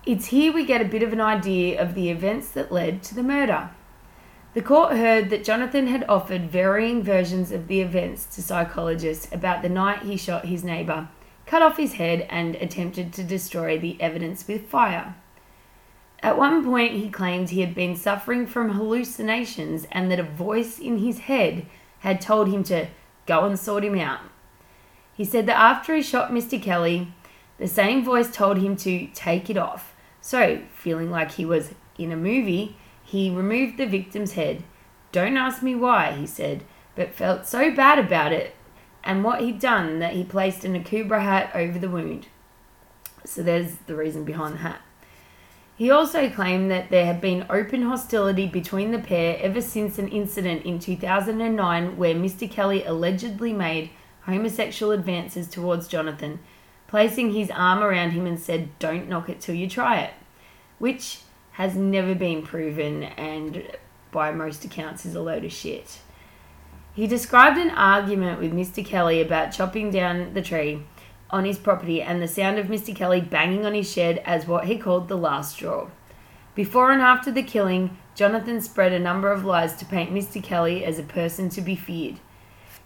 It's 0.04 0.26
here 0.26 0.52
we 0.52 0.66
get 0.66 0.82
a 0.82 0.84
bit 0.86 1.02
of 1.02 1.14
an 1.14 1.22
idea 1.22 1.80
of 1.80 1.94
the 1.94 2.10
events 2.10 2.50
that 2.50 2.70
led 2.70 3.02
to 3.04 3.14
the 3.14 3.22
murder. 3.22 3.70
The 4.52 4.60
court 4.60 4.92
heard 4.92 5.30
that 5.30 5.44
Jonathan 5.44 5.86
had 5.86 6.04
offered 6.06 6.50
varying 6.50 7.02
versions 7.02 7.50
of 7.50 7.66
the 7.66 7.80
events 7.80 8.26
to 8.34 8.42
psychologists 8.42 9.32
about 9.32 9.62
the 9.62 9.70
night 9.70 10.02
he 10.02 10.18
shot 10.18 10.44
his 10.44 10.62
neighbour, 10.62 11.08
cut 11.46 11.62
off 11.62 11.78
his 11.78 11.94
head, 11.94 12.26
and 12.28 12.56
attempted 12.56 13.14
to 13.14 13.24
destroy 13.24 13.78
the 13.78 13.98
evidence 14.02 14.46
with 14.46 14.68
fire. 14.68 15.14
At 16.22 16.38
one 16.38 16.64
point, 16.64 16.92
he 16.92 17.10
claimed 17.10 17.50
he 17.50 17.62
had 17.62 17.74
been 17.74 17.96
suffering 17.96 18.46
from 18.46 18.70
hallucinations 18.70 19.86
and 19.90 20.10
that 20.10 20.20
a 20.20 20.24
voice 20.24 20.78
in 20.78 20.98
his 20.98 21.20
head 21.20 21.66
had 22.00 22.20
told 22.20 22.48
him 22.48 22.62
to 22.64 22.86
go 23.26 23.44
and 23.44 23.58
sort 23.58 23.84
him 23.84 23.98
out. 23.98 24.20
He 25.12 25.24
said 25.24 25.46
that 25.46 25.58
after 25.58 25.94
he 25.94 26.02
shot 26.02 26.30
Mr. 26.30 26.62
Kelly, 26.62 27.12
the 27.58 27.66
same 27.66 28.04
voice 28.04 28.30
told 28.30 28.58
him 28.58 28.76
to 28.76 29.08
take 29.14 29.50
it 29.50 29.56
off. 29.56 29.94
So, 30.20 30.62
feeling 30.74 31.10
like 31.10 31.32
he 31.32 31.44
was 31.44 31.74
in 31.98 32.12
a 32.12 32.16
movie, 32.16 32.76
he 33.02 33.30
removed 33.30 33.76
the 33.76 33.86
victim's 33.86 34.32
head. 34.32 34.62
Don't 35.10 35.36
ask 35.36 35.62
me 35.62 35.74
why, 35.74 36.12
he 36.12 36.26
said, 36.26 36.64
but 36.94 37.14
felt 37.14 37.46
so 37.46 37.70
bad 37.70 37.98
about 37.98 38.32
it 38.32 38.54
and 39.04 39.24
what 39.24 39.40
he'd 39.40 39.58
done 39.58 39.98
that 39.98 40.14
he 40.14 40.22
placed 40.22 40.64
an 40.64 40.80
Akubra 40.80 41.22
hat 41.22 41.50
over 41.54 41.78
the 41.78 41.90
wound. 41.90 42.28
So, 43.24 43.42
there's 43.42 43.76
the 43.86 43.96
reason 43.96 44.24
behind 44.24 44.54
the 44.54 44.58
hat. 44.58 44.82
He 45.82 45.90
also 45.90 46.30
claimed 46.30 46.70
that 46.70 46.90
there 46.90 47.06
had 47.06 47.20
been 47.20 47.44
open 47.50 47.82
hostility 47.82 48.46
between 48.46 48.92
the 48.92 49.00
pair 49.00 49.36
ever 49.40 49.60
since 49.60 49.98
an 49.98 50.06
incident 50.06 50.64
in 50.64 50.78
2009 50.78 51.96
where 51.96 52.14
Mr. 52.14 52.48
Kelly 52.48 52.84
allegedly 52.84 53.52
made 53.52 53.90
homosexual 54.20 54.92
advances 54.92 55.48
towards 55.48 55.88
Jonathan, 55.88 56.38
placing 56.86 57.32
his 57.32 57.50
arm 57.50 57.82
around 57.82 58.10
him 58.10 58.26
and 58.26 58.38
said, 58.38 58.68
Don't 58.78 59.08
knock 59.08 59.28
it 59.28 59.40
till 59.40 59.56
you 59.56 59.68
try 59.68 59.98
it, 60.02 60.14
which 60.78 61.22
has 61.54 61.74
never 61.74 62.14
been 62.14 62.44
proven 62.44 63.02
and 63.02 63.66
by 64.12 64.30
most 64.30 64.64
accounts 64.64 65.04
is 65.04 65.16
a 65.16 65.20
load 65.20 65.44
of 65.44 65.50
shit. 65.50 65.98
He 66.94 67.08
described 67.08 67.58
an 67.58 67.70
argument 67.70 68.38
with 68.38 68.52
Mr. 68.52 68.86
Kelly 68.86 69.20
about 69.20 69.50
chopping 69.50 69.90
down 69.90 70.32
the 70.34 70.42
tree 70.42 70.84
on 71.32 71.44
his 71.44 71.58
property 71.58 72.02
and 72.02 72.20
the 72.20 72.28
sound 72.28 72.58
of 72.58 72.66
Mr. 72.66 72.94
Kelly 72.94 73.20
banging 73.20 73.64
on 73.64 73.74
his 73.74 73.90
shed 73.90 74.18
as 74.24 74.46
what 74.46 74.66
he 74.66 74.76
called 74.76 75.08
the 75.08 75.16
last 75.16 75.56
straw. 75.56 75.88
Before 76.54 76.92
and 76.92 77.00
after 77.00 77.32
the 77.32 77.42
killing, 77.42 77.96
Jonathan 78.14 78.60
spread 78.60 78.92
a 78.92 78.98
number 78.98 79.32
of 79.32 79.44
lies 79.44 79.74
to 79.76 79.86
paint 79.86 80.12
Mr. 80.12 80.42
Kelly 80.42 80.84
as 80.84 80.98
a 80.98 81.04
person 81.04 81.48
to 81.48 81.62
be 81.62 81.74
feared. 81.74 82.20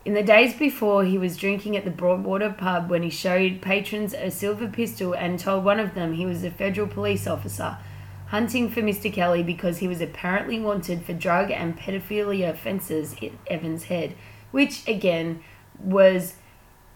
In 0.05 0.15
the 0.15 0.23
days 0.23 0.55
before, 0.55 1.05
he 1.05 1.19
was 1.19 1.37
drinking 1.37 1.77
at 1.77 1.85
the 1.85 1.91
Broadwater 1.91 2.51
pub 2.51 2.89
when 2.89 3.03
he 3.03 3.11
showed 3.11 3.61
patrons 3.61 4.15
a 4.15 4.31
silver 4.31 4.69
pistol 4.69 5.15
and 5.15 5.39
told 5.39 5.65
one 5.65 5.81
of 5.81 5.95
them 5.95 6.13
he 6.13 6.25
was 6.25 6.45
a 6.45 6.51
federal 6.51 6.87
police 6.87 7.27
officer 7.27 7.79
hunting 8.27 8.69
for 8.69 8.83
Mr. 8.83 9.13
Kelly 9.13 9.43
because 9.43 9.79
he 9.79 9.89
was 9.89 10.01
apparently 10.01 10.61
wanted 10.61 11.05
for 11.05 11.13
drug 11.13 11.51
and 11.51 11.79
pedophilia 11.79 12.51
offences 12.51 13.15
at 13.23 13.31
Evans 13.47 13.85
Head, 13.85 14.15
which 14.51 14.87
again 14.89 15.43
was 15.79 16.35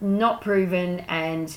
not 0.01 0.41
proven 0.41 1.01
and 1.01 1.55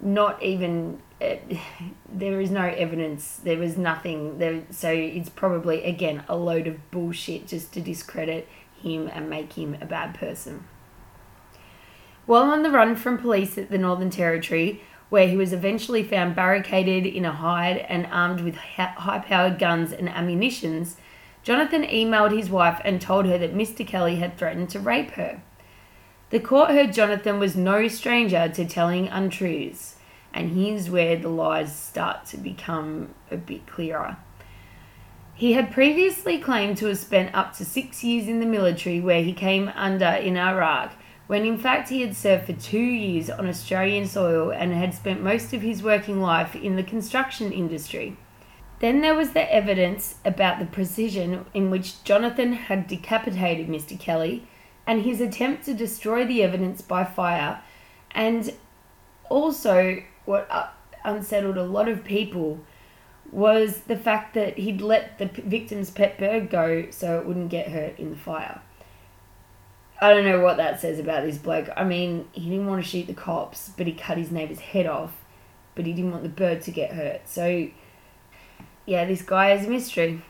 not 0.00 0.42
even 0.42 1.00
uh, 1.20 1.36
there 2.12 2.40
is 2.40 2.50
no 2.50 2.62
evidence. 2.64 3.40
There 3.42 3.58
was 3.58 3.76
nothing 3.76 4.38
there, 4.38 4.62
so 4.70 4.90
it's 4.90 5.28
probably 5.28 5.84
again 5.84 6.24
a 6.28 6.36
load 6.36 6.66
of 6.66 6.90
bullshit 6.90 7.46
just 7.48 7.72
to 7.72 7.80
discredit 7.80 8.48
him 8.80 9.10
and 9.12 9.28
make 9.28 9.54
him 9.54 9.76
a 9.80 9.86
bad 9.86 10.14
person. 10.14 10.64
While 12.26 12.44
on 12.44 12.62
the 12.62 12.70
run 12.70 12.94
from 12.94 13.18
police 13.18 13.56
at 13.56 13.70
the 13.70 13.78
Northern 13.78 14.10
Territory, 14.10 14.82
where 15.08 15.26
he 15.26 15.36
was 15.36 15.54
eventually 15.54 16.02
found 16.02 16.36
barricaded 16.36 17.06
in 17.06 17.24
a 17.24 17.32
hide 17.32 17.78
and 17.78 18.06
armed 18.06 18.42
with 18.42 18.56
high 18.56 19.18
powered 19.20 19.58
guns 19.58 19.92
and 19.92 20.08
ammunitions, 20.08 20.98
Jonathan 21.42 21.82
emailed 21.84 22.36
his 22.36 22.50
wife 22.50 22.80
and 22.84 23.00
told 23.00 23.24
her 23.24 23.38
that 23.38 23.54
Mr. 23.54 23.86
Kelly 23.86 24.16
had 24.16 24.36
threatened 24.36 24.68
to 24.70 24.78
rape 24.78 25.12
her. 25.12 25.40
The 26.30 26.40
court 26.40 26.70
heard 26.70 26.92
Jonathan 26.92 27.38
was 27.38 27.56
no 27.56 27.88
stranger 27.88 28.50
to 28.54 28.66
telling 28.66 29.08
untruths, 29.08 29.96
and 30.34 30.50
here's 30.50 30.90
where 30.90 31.16
the 31.16 31.30
lies 31.30 31.74
start 31.74 32.26
to 32.26 32.36
become 32.36 33.14
a 33.30 33.38
bit 33.38 33.66
clearer. 33.66 34.18
He 35.34 35.54
had 35.54 35.72
previously 35.72 36.36
claimed 36.38 36.76
to 36.78 36.86
have 36.86 36.98
spent 36.98 37.34
up 37.34 37.56
to 37.56 37.64
six 37.64 38.04
years 38.04 38.28
in 38.28 38.40
the 38.40 38.46
military 38.46 39.00
where 39.00 39.22
he 39.22 39.32
came 39.32 39.72
under 39.74 40.04
in 40.04 40.36
Iraq, 40.36 40.92
when 41.28 41.46
in 41.46 41.56
fact 41.56 41.88
he 41.88 42.02
had 42.02 42.14
served 42.14 42.44
for 42.44 42.52
two 42.52 42.78
years 42.78 43.30
on 43.30 43.48
Australian 43.48 44.06
soil 44.06 44.50
and 44.50 44.74
had 44.74 44.92
spent 44.92 45.22
most 45.22 45.54
of 45.54 45.62
his 45.62 45.82
working 45.82 46.20
life 46.20 46.54
in 46.54 46.76
the 46.76 46.82
construction 46.82 47.52
industry. 47.52 48.18
Then 48.80 49.00
there 49.00 49.14
was 49.14 49.30
the 49.30 49.50
evidence 49.50 50.16
about 50.26 50.58
the 50.58 50.66
precision 50.66 51.46
in 51.54 51.70
which 51.70 52.04
Jonathan 52.04 52.52
had 52.52 52.86
decapitated 52.86 53.68
Mr. 53.68 53.98
Kelly 53.98 54.46
and 54.88 55.02
his 55.02 55.20
attempt 55.20 55.66
to 55.66 55.74
destroy 55.74 56.24
the 56.24 56.42
evidence 56.42 56.80
by 56.80 57.04
fire, 57.04 57.60
and 58.12 58.54
also 59.28 60.02
what 60.24 60.48
uh, 60.50 60.66
unsettled 61.04 61.58
a 61.58 61.62
lot 61.62 61.88
of 61.88 62.02
people 62.02 62.58
was 63.30 63.82
the 63.82 63.96
fact 63.96 64.32
that 64.32 64.56
he'd 64.56 64.80
let 64.80 65.18
the 65.18 65.26
victim's 65.26 65.90
pet 65.90 66.18
bird 66.18 66.48
go 66.48 66.90
so 66.90 67.18
it 67.18 67.26
wouldn't 67.26 67.50
get 67.50 67.68
hurt 67.68 67.98
in 67.98 68.10
the 68.10 68.16
fire. 68.16 68.62
I 70.00 70.14
don't 70.14 70.24
know 70.24 70.40
what 70.40 70.56
that 70.56 70.80
says 70.80 70.98
about 70.98 71.22
this 71.24 71.36
bloke. 71.36 71.68
I 71.76 71.84
mean, 71.84 72.26
he 72.32 72.48
didn't 72.48 72.66
want 72.66 72.82
to 72.82 72.88
shoot 72.88 73.06
the 73.06 73.14
cops, 73.14 73.70
but 73.76 73.86
he 73.86 73.92
cut 73.92 74.16
his 74.16 74.30
neighbour's 74.30 74.60
head 74.60 74.86
off, 74.86 75.12
but 75.74 75.84
he 75.84 75.92
didn't 75.92 76.12
want 76.12 76.22
the 76.22 76.30
bird 76.30 76.62
to 76.62 76.70
get 76.70 76.92
hurt. 76.92 77.28
So, 77.28 77.68
yeah, 78.86 79.04
this 79.04 79.20
guy 79.20 79.52
is 79.52 79.66
a 79.66 79.68
mystery. 79.68 80.22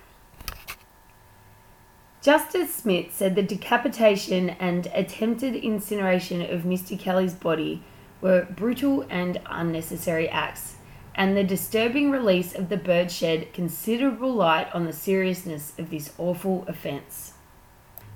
Justice 2.21 2.75
Smith 2.75 3.15
said 3.15 3.37
the 3.37 3.43
decapitation 3.43 4.51
and 4.51 4.89
attempted 4.93 5.55
incineration 5.55 6.43
of 6.43 6.63
Mr. 6.63 6.99
Kelly's 6.99 7.35
body 7.35 7.83
were 8.21 8.49
brutal 8.51 9.07
and 9.09 9.41
unnecessary 9.47 10.29
acts, 10.29 10.75
and 11.15 11.37
the 11.37 11.45
disturbing 11.45 12.11
release 12.11 12.57
of 12.57 12.71
the 12.71 12.77
bird 12.77 13.13
shed 13.13 13.53
considerable 13.53 14.33
light 14.33 14.69
on 14.75 14.85
the 14.85 14.93
seriousness 14.93 15.73
of 15.79 15.91
this 15.91 16.13
awful 16.19 16.65
offence. 16.67 17.35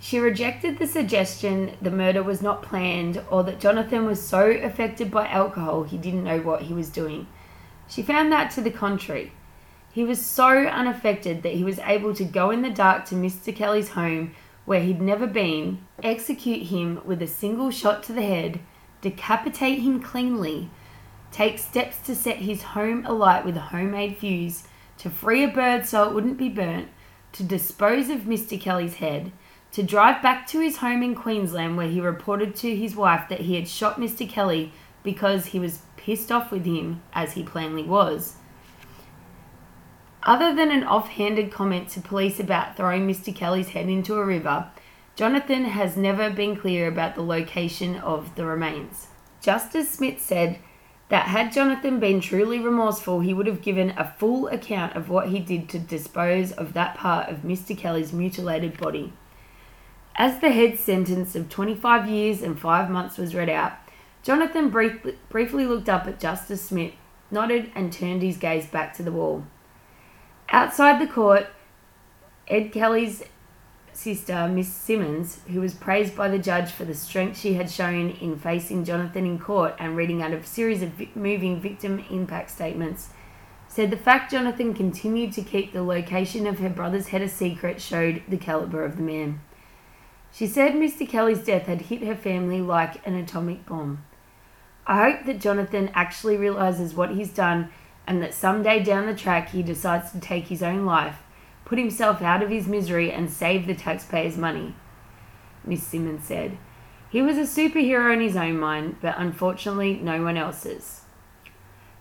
She 0.00 0.18
rejected 0.18 0.78
the 0.78 0.88
suggestion 0.88 1.76
the 1.80 1.92
murder 1.92 2.24
was 2.24 2.42
not 2.42 2.60
planned 2.60 3.22
or 3.30 3.44
that 3.44 3.60
Jonathan 3.60 4.04
was 4.04 4.20
so 4.20 4.50
affected 4.50 5.12
by 5.12 5.28
alcohol 5.28 5.84
he 5.84 5.96
didn't 5.96 6.24
know 6.24 6.40
what 6.40 6.62
he 6.62 6.74
was 6.74 6.90
doing. 6.90 7.28
She 7.88 8.02
found 8.02 8.32
that 8.32 8.50
to 8.52 8.60
the 8.60 8.72
contrary. 8.72 9.30
He 9.92 10.04
was 10.04 10.24
so 10.24 10.48
unaffected 10.48 11.42
that 11.42 11.52
he 11.52 11.64
was 11.64 11.78
able 11.80 12.14
to 12.14 12.24
go 12.24 12.50
in 12.50 12.62
the 12.62 12.70
dark 12.70 13.04
to 13.06 13.14
Mr. 13.14 13.54
Kelly's 13.54 13.90
home, 13.90 14.34
where 14.64 14.80
he'd 14.80 15.02
never 15.02 15.26
been, 15.26 15.86
execute 16.02 16.68
him 16.68 17.02
with 17.04 17.20
a 17.20 17.26
single 17.26 17.70
shot 17.70 18.02
to 18.04 18.14
the 18.14 18.22
head, 18.22 18.60
decapitate 19.02 19.80
him 19.80 20.00
cleanly, 20.00 20.70
take 21.30 21.58
steps 21.58 21.98
to 22.06 22.14
set 22.14 22.38
his 22.38 22.62
home 22.62 23.04
alight 23.04 23.44
with 23.44 23.54
a 23.54 23.60
homemade 23.60 24.16
fuse, 24.16 24.64
to 24.96 25.10
free 25.10 25.44
a 25.44 25.48
bird 25.48 25.84
so 25.84 26.08
it 26.08 26.14
wouldn't 26.14 26.38
be 26.38 26.48
burnt, 26.48 26.88
to 27.32 27.42
dispose 27.42 28.08
of 28.08 28.20
Mr. 28.20 28.58
Kelly's 28.58 28.94
head, 28.94 29.30
to 29.72 29.82
drive 29.82 30.22
back 30.22 30.46
to 30.46 30.60
his 30.60 30.78
home 30.78 31.02
in 31.02 31.14
Queensland 31.14 31.76
where 31.76 31.88
he 31.88 32.00
reported 32.00 32.56
to 32.56 32.74
his 32.74 32.96
wife 32.96 33.28
that 33.28 33.40
he 33.40 33.56
had 33.56 33.68
shot 33.68 33.96
Mr. 34.00 34.26
Kelly 34.26 34.72
because 35.02 35.46
he 35.46 35.58
was 35.58 35.82
pissed 35.98 36.32
off 36.32 36.50
with 36.50 36.64
him, 36.64 37.02
as 37.12 37.34
he 37.34 37.42
plainly 37.42 37.82
was 37.82 38.36
other 40.22 40.54
than 40.54 40.70
an 40.70 40.84
offhanded 40.84 41.50
comment 41.50 41.88
to 41.90 42.00
police 42.00 42.38
about 42.38 42.76
throwing 42.76 43.08
Mr. 43.08 43.34
Kelly's 43.34 43.70
head 43.70 43.88
into 43.88 44.14
a 44.14 44.24
river, 44.24 44.70
Jonathan 45.16 45.64
has 45.64 45.96
never 45.96 46.30
been 46.30 46.56
clear 46.56 46.88
about 46.88 47.14
the 47.14 47.22
location 47.22 47.96
of 47.96 48.34
the 48.34 48.46
remains. 48.46 49.08
Justice 49.40 49.90
Smith 49.90 50.20
said 50.20 50.58
that 51.08 51.26
had 51.26 51.52
Jonathan 51.52 52.00
been 52.00 52.20
truly 52.20 52.58
remorseful, 52.58 53.20
he 53.20 53.34
would 53.34 53.46
have 53.46 53.60
given 53.60 53.90
a 53.90 54.14
full 54.18 54.48
account 54.48 54.96
of 54.96 55.10
what 55.10 55.28
he 55.28 55.40
did 55.40 55.68
to 55.68 55.78
dispose 55.78 56.52
of 56.52 56.72
that 56.72 56.96
part 56.96 57.28
of 57.28 57.42
Mr. 57.42 57.76
Kelly's 57.76 58.12
mutilated 58.12 58.78
body. 58.78 59.12
As 60.16 60.38
the 60.38 60.50
head 60.50 60.78
sentence 60.78 61.34
of 61.34 61.48
25 61.48 62.08
years 62.08 62.40
and 62.42 62.58
5 62.58 62.90
months 62.90 63.18
was 63.18 63.34
read 63.34 63.50
out, 63.50 63.72
Jonathan 64.22 64.70
brief- 64.70 65.04
briefly 65.28 65.66
looked 65.66 65.88
up 65.88 66.06
at 66.06 66.20
Justice 66.20 66.62
Smith, 66.62 66.92
nodded, 67.30 67.72
and 67.74 67.92
turned 67.92 68.22
his 68.22 68.36
gaze 68.36 68.66
back 68.66 68.94
to 68.94 69.02
the 69.02 69.12
wall. 69.12 69.44
Outside 70.48 71.00
the 71.00 71.12
court, 71.12 71.48
Ed 72.48 72.72
Kelly's 72.72 73.24
sister, 73.92 74.48
Miss 74.48 74.72
Simmons, 74.72 75.40
who 75.48 75.60
was 75.60 75.74
praised 75.74 76.16
by 76.16 76.28
the 76.28 76.38
judge 76.38 76.70
for 76.70 76.84
the 76.84 76.94
strength 76.94 77.38
she 77.38 77.54
had 77.54 77.70
shown 77.70 78.10
in 78.10 78.38
facing 78.38 78.84
Jonathan 78.84 79.26
in 79.26 79.38
court 79.38 79.74
and 79.78 79.96
reading 79.96 80.22
out 80.22 80.32
a 80.32 80.44
series 80.44 80.82
of 80.82 81.16
moving 81.16 81.60
victim 81.60 82.04
impact 82.10 82.50
statements, 82.50 83.10
said 83.68 83.90
the 83.90 83.96
fact 83.96 84.32
Jonathan 84.32 84.74
continued 84.74 85.32
to 85.32 85.42
keep 85.42 85.72
the 85.72 85.82
location 85.82 86.46
of 86.46 86.58
her 86.58 86.68
brother's 86.68 87.08
head 87.08 87.22
a 87.22 87.28
secret 87.28 87.80
showed 87.80 88.22
the 88.28 88.36
caliber 88.36 88.84
of 88.84 88.96
the 88.96 89.02
man. 89.02 89.40
She 90.32 90.46
said 90.46 90.72
Mr. 90.72 91.08
Kelly's 91.08 91.44
death 91.44 91.66
had 91.66 91.82
hit 91.82 92.02
her 92.02 92.16
family 92.16 92.60
like 92.60 93.06
an 93.06 93.14
atomic 93.14 93.66
bomb. 93.66 94.04
I 94.86 95.10
hope 95.10 95.26
that 95.26 95.40
Jonathan 95.40 95.90
actually 95.94 96.36
realizes 96.36 96.94
what 96.94 97.12
he's 97.12 97.30
done 97.30 97.70
and 98.06 98.22
that 98.22 98.34
someday 98.34 98.82
down 98.82 99.06
the 99.06 99.14
track 99.14 99.50
he 99.50 99.62
decides 99.62 100.12
to 100.12 100.20
take 100.20 100.48
his 100.48 100.62
own 100.62 100.84
life, 100.84 101.18
put 101.64 101.78
himself 101.78 102.20
out 102.22 102.42
of 102.42 102.50
his 102.50 102.66
misery, 102.66 103.12
and 103.12 103.30
save 103.30 103.66
the 103.66 103.74
taxpayers' 103.74 104.36
money. 104.36 104.74
Miss 105.64 105.82
Simmons 105.82 106.24
said. 106.24 106.58
He 107.10 107.22
was 107.22 107.36
a 107.36 107.42
superhero 107.42 108.12
in 108.12 108.20
his 108.20 108.36
own 108.36 108.58
mind, 108.58 108.96
but 109.00 109.14
unfortunately 109.18 109.94
no 109.94 110.22
one 110.22 110.36
else's. 110.36 111.02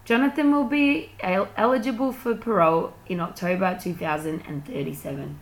Jonathan 0.06 0.52
will 0.52 0.66
be 0.66 1.12
el- 1.20 1.50
eligible 1.56 2.12
for 2.12 2.34
parole 2.34 2.94
in 3.08 3.20
October 3.20 3.78
2037. 3.82 5.40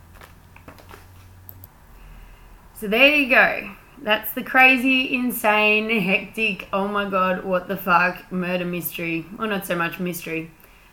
So 2.74 2.88
there 2.88 3.14
you 3.14 3.28
go. 3.30 3.76
That's 4.02 4.32
the 4.32 4.42
crazy, 4.42 5.14
insane, 5.14 5.90
hectic, 5.90 6.68
oh 6.72 6.88
my 6.88 7.08
god, 7.08 7.44
what 7.44 7.68
the 7.68 7.76
fuck 7.76 8.32
murder 8.32 8.64
mystery. 8.64 9.26
Well, 9.38 9.48
not 9.48 9.66
so 9.66 9.76
much 9.76 10.00
mystery, 10.00 10.50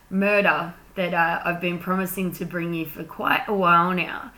murder 0.10 0.74
that 0.96 1.14
uh, 1.14 1.42
I've 1.46 1.62
been 1.62 1.80
promising 1.80 2.34
to 2.34 2.46
bring 2.46 2.74
you 2.74 2.86
for 2.86 3.06
quite 3.06 3.44
a 3.48 3.54
while 3.54 3.94
now. 3.94 4.34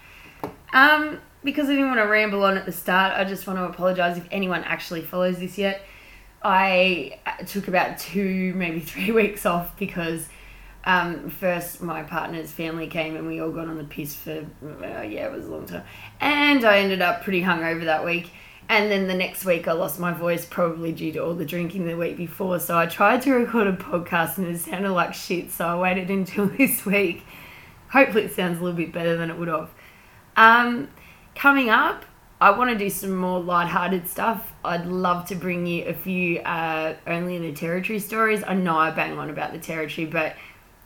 Um, 0.72 1.20
because 1.44 1.68
I 1.68 1.72
didn't 1.72 1.88
want 1.88 2.00
to 2.00 2.06
ramble 2.06 2.44
on 2.44 2.58
at 2.58 2.68
the 2.68 2.72
start, 2.72 3.18
I 3.18 3.24
just 3.24 3.48
want 3.48 3.58
to 3.58 3.64
apologise 3.64 4.18
if 4.18 4.28
anyone 4.30 4.64
actually 4.66 5.02
follows 5.02 5.40
this 5.40 5.58
yet. 5.58 5.82
I 6.44 7.20
uh, 7.26 7.44
took 7.46 7.68
about 7.68 7.98
two, 7.98 8.54
maybe 8.56 8.82
three 8.82 9.12
weeks 9.12 9.48
off 9.48 9.80
because 9.80 10.30
um, 10.84 11.32
first 11.32 11.82
my 11.82 12.04
partner's 12.04 12.52
family 12.52 12.86
came 12.86 13.16
and 13.16 13.26
we 13.26 13.42
all 13.42 13.52
got 13.52 13.68
on 13.68 13.80
the 13.80 13.84
piss 13.84 14.14
for, 14.14 14.46
uh, 14.64 15.02
yeah, 15.02 15.26
it 15.26 15.32
was 15.32 15.48
a 15.48 15.50
long 15.50 15.66
time. 15.66 15.84
And 16.22 16.64
I 16.64 16.78
ended 16.78 17.02
up 17.02 17.24
pretty 17.24 17.42
hungover 17.42 17.86
that 17.86 18.06
week. 18.06 18.30
And 18.70 18.92
then 18.92 19.08
the 19.08 19.16
next 19.16 19.46
week, 19.46 19.68
I 19.68 19.72
lost 19.72 20.00
my 20.00 20.14
voice, 20.14 20.46
probably 20.46 20.92
due 20.92 21.12
to 21.14 21.26
all 21.26 21.34
the 21.34 21.44
drinking 21.44 21.88
the 21.88 21.98
week 21.98 22.18
before. 22.18 22.60
So 22.60 22.78
I 22.78 22.86
tried 22.86 23.24
to 23.24 23.34
record 23.34 23.66
a 23.66 23.74
podcast 23.74 24.38
and 24.38 24.46
it 24.48 24.60
sounded 24.60 24.92
like 24.92 25.16
shit. 25.16 25.52
So 25.52 25.66
I 25.66 25.76
waited 25.76 26.10
until 26.12 26.46
this 26.46 26.86
week. 26.86 27.24
Hopefully, 27.92 28.26
it 28.26 28.34
sounds 28.34 28.60
a 28.60 28.64
little 28.64 28.78
bit 28.78 28.94
better 28.94 29.18
than 29.18 29.32
it 29.32 29.38
would 29.40 29.48
have. 29.48 29.72
Um, 30.38 30.90
coming 31.36 31.72
up, 31.72 32.06
I 32.40 32.52
want 32.52 32.70
to 32.70 32.78
do 32.78 32.92
some 32.92 33.16
more 33.16 33.40
light-hearted 33.40 34.08
stuff. 34.08 34.54
I'd 34.64 34.86
love 34.86 35.28
to 35.30 35.36
bring 35.36 35.66
you 35.66 35.86
a 35.86 35.94
few 35.94 36.40
uh, 36.40 36.96
only 37.08 37.36
in 37.36 37.42
the 37.42 37.52
territory 37.52 37.98
stories. 37.98 38.44
I 38.46 38.54
know 38.54 38.78
I 38.78 38.92
bang 38.92 39.18
on 39.18 39.32
about 39.32 39.52
the 39.52 39.58
territory, 39.58 40.06
but 40.06 40.36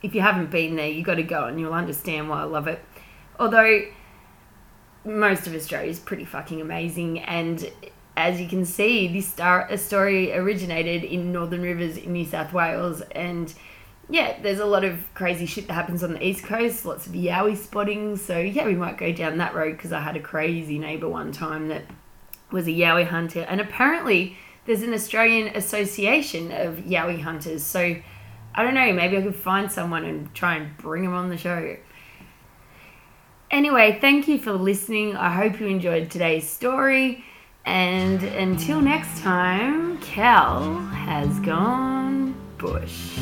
if 0.02 0.14
you 0.14 0.22
haven't 0.22 0.50
been 0.50 0.74
there, 0.76 0.88
you 0.88 1.04
got 1.04 1.16
to 1.16 1.22
go 1.22 1.44
and 1.44 1.60
you'll 1.60 1.74
understand 1.74 2.30
why 2.30 2.40
I 2.40 2.44
love 2.44 2.66
it. 2.66 2.82
Although 3.38 3.82
most 5.04 5.46
of 5.46 5.54
Australia 5.54 5.90
is 5.90 5.98
pretty 5.98 6.24
fucking 6.24 6.60
amazing. 6.60 7.20
And 7.20 7.70
as 8.16 8.40
you 8.40 8.48
can 8.48 8.64
see, 8.64 9.08
this 9.08 9.26
star, 9.26 9.76
story 9.76 10.32
originated 10.32 11.04
in 11.04 11.32
Northern 11.32 11.62
Rivers 11.62 11.96
in 11.96 12.12
New 12.12 12.24
South 12.24 12.52
Wales. 12.52 13.00
And 13.12 13.52
yeah, 14.08 14.40
there's 14.42 14.60
a 14.60 14.66
lot 14.66 14.84
of 14.84 15.12
crazy 15.14 15.46
shit 15.46 15.66
that 15.66 15.74
happens 15.74 16.02
on 16.04 16.14
the 16.14 16.26
East 16.26 16.44
Coast, 16.44 16.84
lots 16.84 17.06
of 17.06 17.12
yowie 17.12 17.56
spotting. 17.56 18.16
So 18.16 18.38
yeah, 18.38 18.66
we 18.66 18.74
might 18.74 18.98
go 18.98 19.12
down 19.12 19.38
that 19.38 19.54
road 19.54 19.72
because 19.72 19.92
I 19.92 20.00
had 20.00 20.16
a 20.16 20.20
crazy 20.20 20.78
neighbour 20.78 21.08
one 21.08 21.32
time 21.32 21.68
that 21.68 21.84
was 22.50 22.66
a 22.66 22.70
yowie 22.70 23.06
hunter. 23.06 23.40
And 23.40 23.60
apparently, 23.60 24.36
there's 24.66 24.82
an 24.82 24.94
Australian 24.94 25.54
Association 25.56 26.52
of 26.52 26.76
Yowie 26.76 27.20
hunters. 27.20 27.62
So 27.62 27.96
I 28.54 28.62
don't 28.62 28.74
know, 28.74 28.92
maybe 28.92 29.18
I 29.18 29.22
could 29.22 29.34
find 29.34 29.70
someone 29.70 30.04
and 30.04 30.32
try 30.34 30.56
and 30.56 30.76
bring 30.76 31.02
them 31.02 31.12
on 31.12 31.28
the 31.28 31.36
show. 31.36 31.76
Anyway, 33.54 33.96
thank 34.00 34.26
you 34.26 34.36
for 34.36 34.52
listening. 34.52 35.16
I 35.16 35.32
hope 35.32 35.60
you 35.60 35.68
enjoyed 35.68 36.10
today's 36.10 36.44
story. 36.44 37.24
And 37.64 38.20
until 38.20 38.80
next 38.80 39.22
time, 39.22 39.96
Cal 39.98 40.74
has 40.80 41.38
gone 41.38 42.34
bush. 42.58 43.16